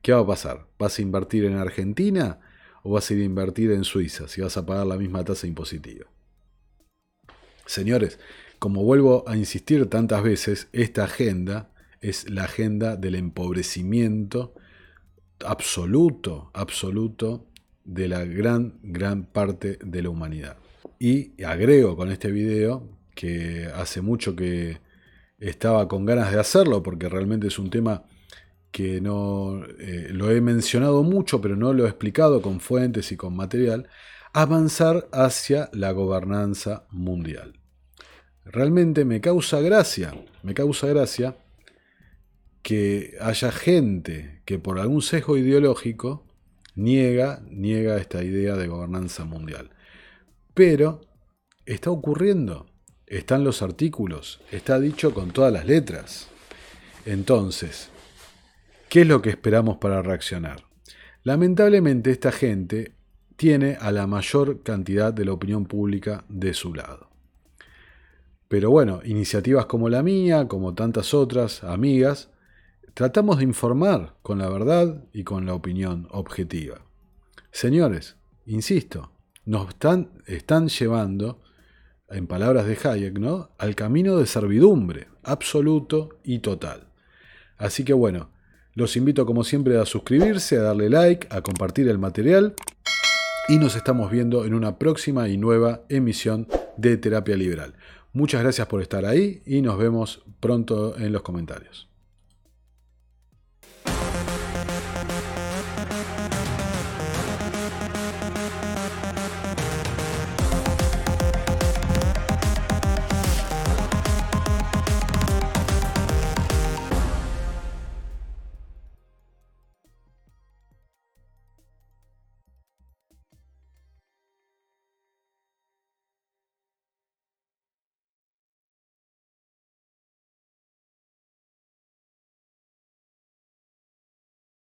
¿qué 0.01 0.13
va 0.13 0.19
a 0.19 0.27
pasar? 0.27 0.67
¿Vas 0.77 0.99
a 0.99 1.01
invertir 1.01 1.45
en 1.45 1.55
Argentina 1.55 2.39
o 2.83 2.91
vas 2.91 3.09
a 3.09 3.13
ir 3.13 3.21
a 3.21 3.25
invertir 3.25 3.71
en 3.71 3.83
Suiza 3.83 4.27
si 4.27 4.41
vas 4.41 4.57
a 4.57 4.65
pagar 4.65 4.87
la 4.87 4.97
misma 4.97 5.23
tasa 5.23 5.47
impositiva? 5.47 6.05
Señores, 7.65 8.19
como 8.59 8.83
vuelvo 8.83 9.27
a 9.27 9.37
insistir 9.37 9.87
tantas 9.87 10.23
veces, 10.23 10.67
esta 10.73 11.05
agenda 11.05 11.71
es 12.01 12.29
la 12.29 12.43
agenda 12.43 12.95
del 12.95 13.15
empobrecimiento 13.15 14.53
absoluto, 15.45 16.51
absoluto 16.53 17.47
de 17.83 18.07
la 18.07 18.23
gran, 18.25 18.79
gran 18.83 19.25
parte 19.25 19.79
de 19.83 20.01
la 20.01 20.09
humanidad. 20.09 20.57
Y 20.99 21.41
agrego 21.43 21.95
con 21.95 22.11
este 22.11 22.31
video 22.31 22.87
que 23.15 23.69
hace 23.73 24.01
mucho 24.01 24.35
que 24.35 24.79
estaba 25.39 25.87
con 25.87 26.05
ganas 26.05 26.31
de 26.31 26.39
hacerlo 26.39 26.83
porque 26.83 27.09
realmente 27.09 27.47
es 27.47 27.57
un 27.59 27.69
tema 27.69 28.03
que 28.71 29.01
no 29.01 29.63
eh, 29.79 30.09
lo 30.11 30.31
he 30.31 30.39
mencionado 30.39 31.03
mucho 31.03 31.41
pero 31.41 31.55
no 31.55 31.73
lo 31.73 31.85
he 31.85 31.89
explicado 31.89 32.41
con 32.41 32.59
fuentes 32.59 33.11
y 33.11 33.17
con 33.17 33.35
material, 33.35 33.89
avanzar 34.33 35.09
hacia 35.11 35.69
la 35.73 35.91
gobernanza 35.91 36.85
mundial. 36.91 37.59
Realmente 38.45 39.05
me 39.05 39.21
causa 39.21 39.59
gracia, 39.59 40.13
me 40.43 40.53
causa 40.53 40.87
gracia 40.87 41.35
que 42.61 43.17
haya 43.19 43.51
gente 43.51 44.41
que 44.45 44.59
por 44.59 44.79
algún 44.79 45.01
sesgo 45.01 45.37
ideológico 45.37 46.25
niega, 46.75 47.41
niega 47.49 47.97
esta 47.97 48.23
idea 48.23 48.55
de 48.55 48.67
gobernanza 48.67 49.25
mundial. 49.25 49.71
Pero 50.53 51.01
está 51.65 51.91
ocurriendo, 51.91 52.67
están 53.07 53.43
los 53.43 53.61
artículos, 53.61 54.41
está 54.51 54.79
dicho 54.79 55.13
con 55.13 55.31
todas 55.31 55.51
las 55.51 55.65
letras. 55.65 56.27
Entonces, 57.05 57.89
¿qué 58.89 59.01
es 59.01 59.07
lo 59.07 59.21
que 59.21 59.29
esperamos 59.29 59.77
para 59.77 60.01
reaccionar? 60.01 60.65
Lamentablemente 61.23 62.11
esta 62.11 62.31
gente 62.31 62.95
tiene 63.35 63.77
a 63.79 63.91
la 63.91 64.07
mayor 64.07 64.61
cantidad 64.63 65.13
de 65.13 65.25
la 65.25 65.33
opinión 65.33 65.65
pública 65.65 66.25
de 66.29 66.53
su 66.53 66.73
lado. 66.73 67.09
Pero 68.47 68.69
bueno, 68.69 69.01
iniciativas 69.05 69.65
como 69.65 69.87
la 69.87 70.03
mía, 70.03 70.47
como 70.47 70.73
tantas 70.73 71.13
otras 71.13 71.63
amigas, 71.63 72.30
tratamos 72.93 73.37
de 73.37 73.43
informar 73.43 74.15
con 74.21 74.39
la 74.39 74.49
verdad 74.49 75.03
y 75.13 75.23
con 75.23 75.45
la 75.45 75.53
opinión 75.53 76.07
objetiva. 76.11 76.81
Señores, 77.51 78.17
insisto, 78.45 79.11
nos 79.45 79.67
están, 80.27 80.67
llevando, 80.67 81.41
en 82.09 82.27
palabras 82.27 82.65
de 82.65 82.77
Hayek, 82.83 83.19
¿no? 83.19 83.51
al 83.57 83.75
camino 83.75 84.17
de 84.17 84.25
servidumbre 84.25 85.07
absoluto 85.23 86.19
y 86.23 86.39
total. 86.39 86.87
Así 87.57 87.83
que 87.83 87.93
bueno, 87.93 88.29
Los 88.73 88.95
invito 88.95 89.25
como 89.25 89.43
siempre 89.43 89.77
a 89.77 89.85
suscribirse, 89.85 90.55
a 90.57 90.61
darle 90.61 90.89
like, 90.89 91.27
a 91.29 91.41
compartir 91.41 91.89
el 91.89 91.99
material 91.99 92.55
y 93.49 93.57
nos 93.57 93.75
estamos 93.75 94.09
viendo 94.09 94.45
en 94.45 94.53
una 94.53 94.79
próxima 94.79 95.27
y 95.27 95.37
nueva 95.37 95.81
emisión 95.89 96.47
de 96.77 96.95
Terapia 96.95 97.35
Liberal. 97.35 97.73
Muchas 98.13 98.41
gracias 98.41 98.67
por 98.67 98.81
estar 98.81 99.05
ahí 99.05 99.41
y 99.45 99.61
nos 99.61 99.77
vemos 99.77 100.23
pronto 100.39 100.97
en 100.97 101.11
los 101.11 101.21
comentarios. 101.21 101.90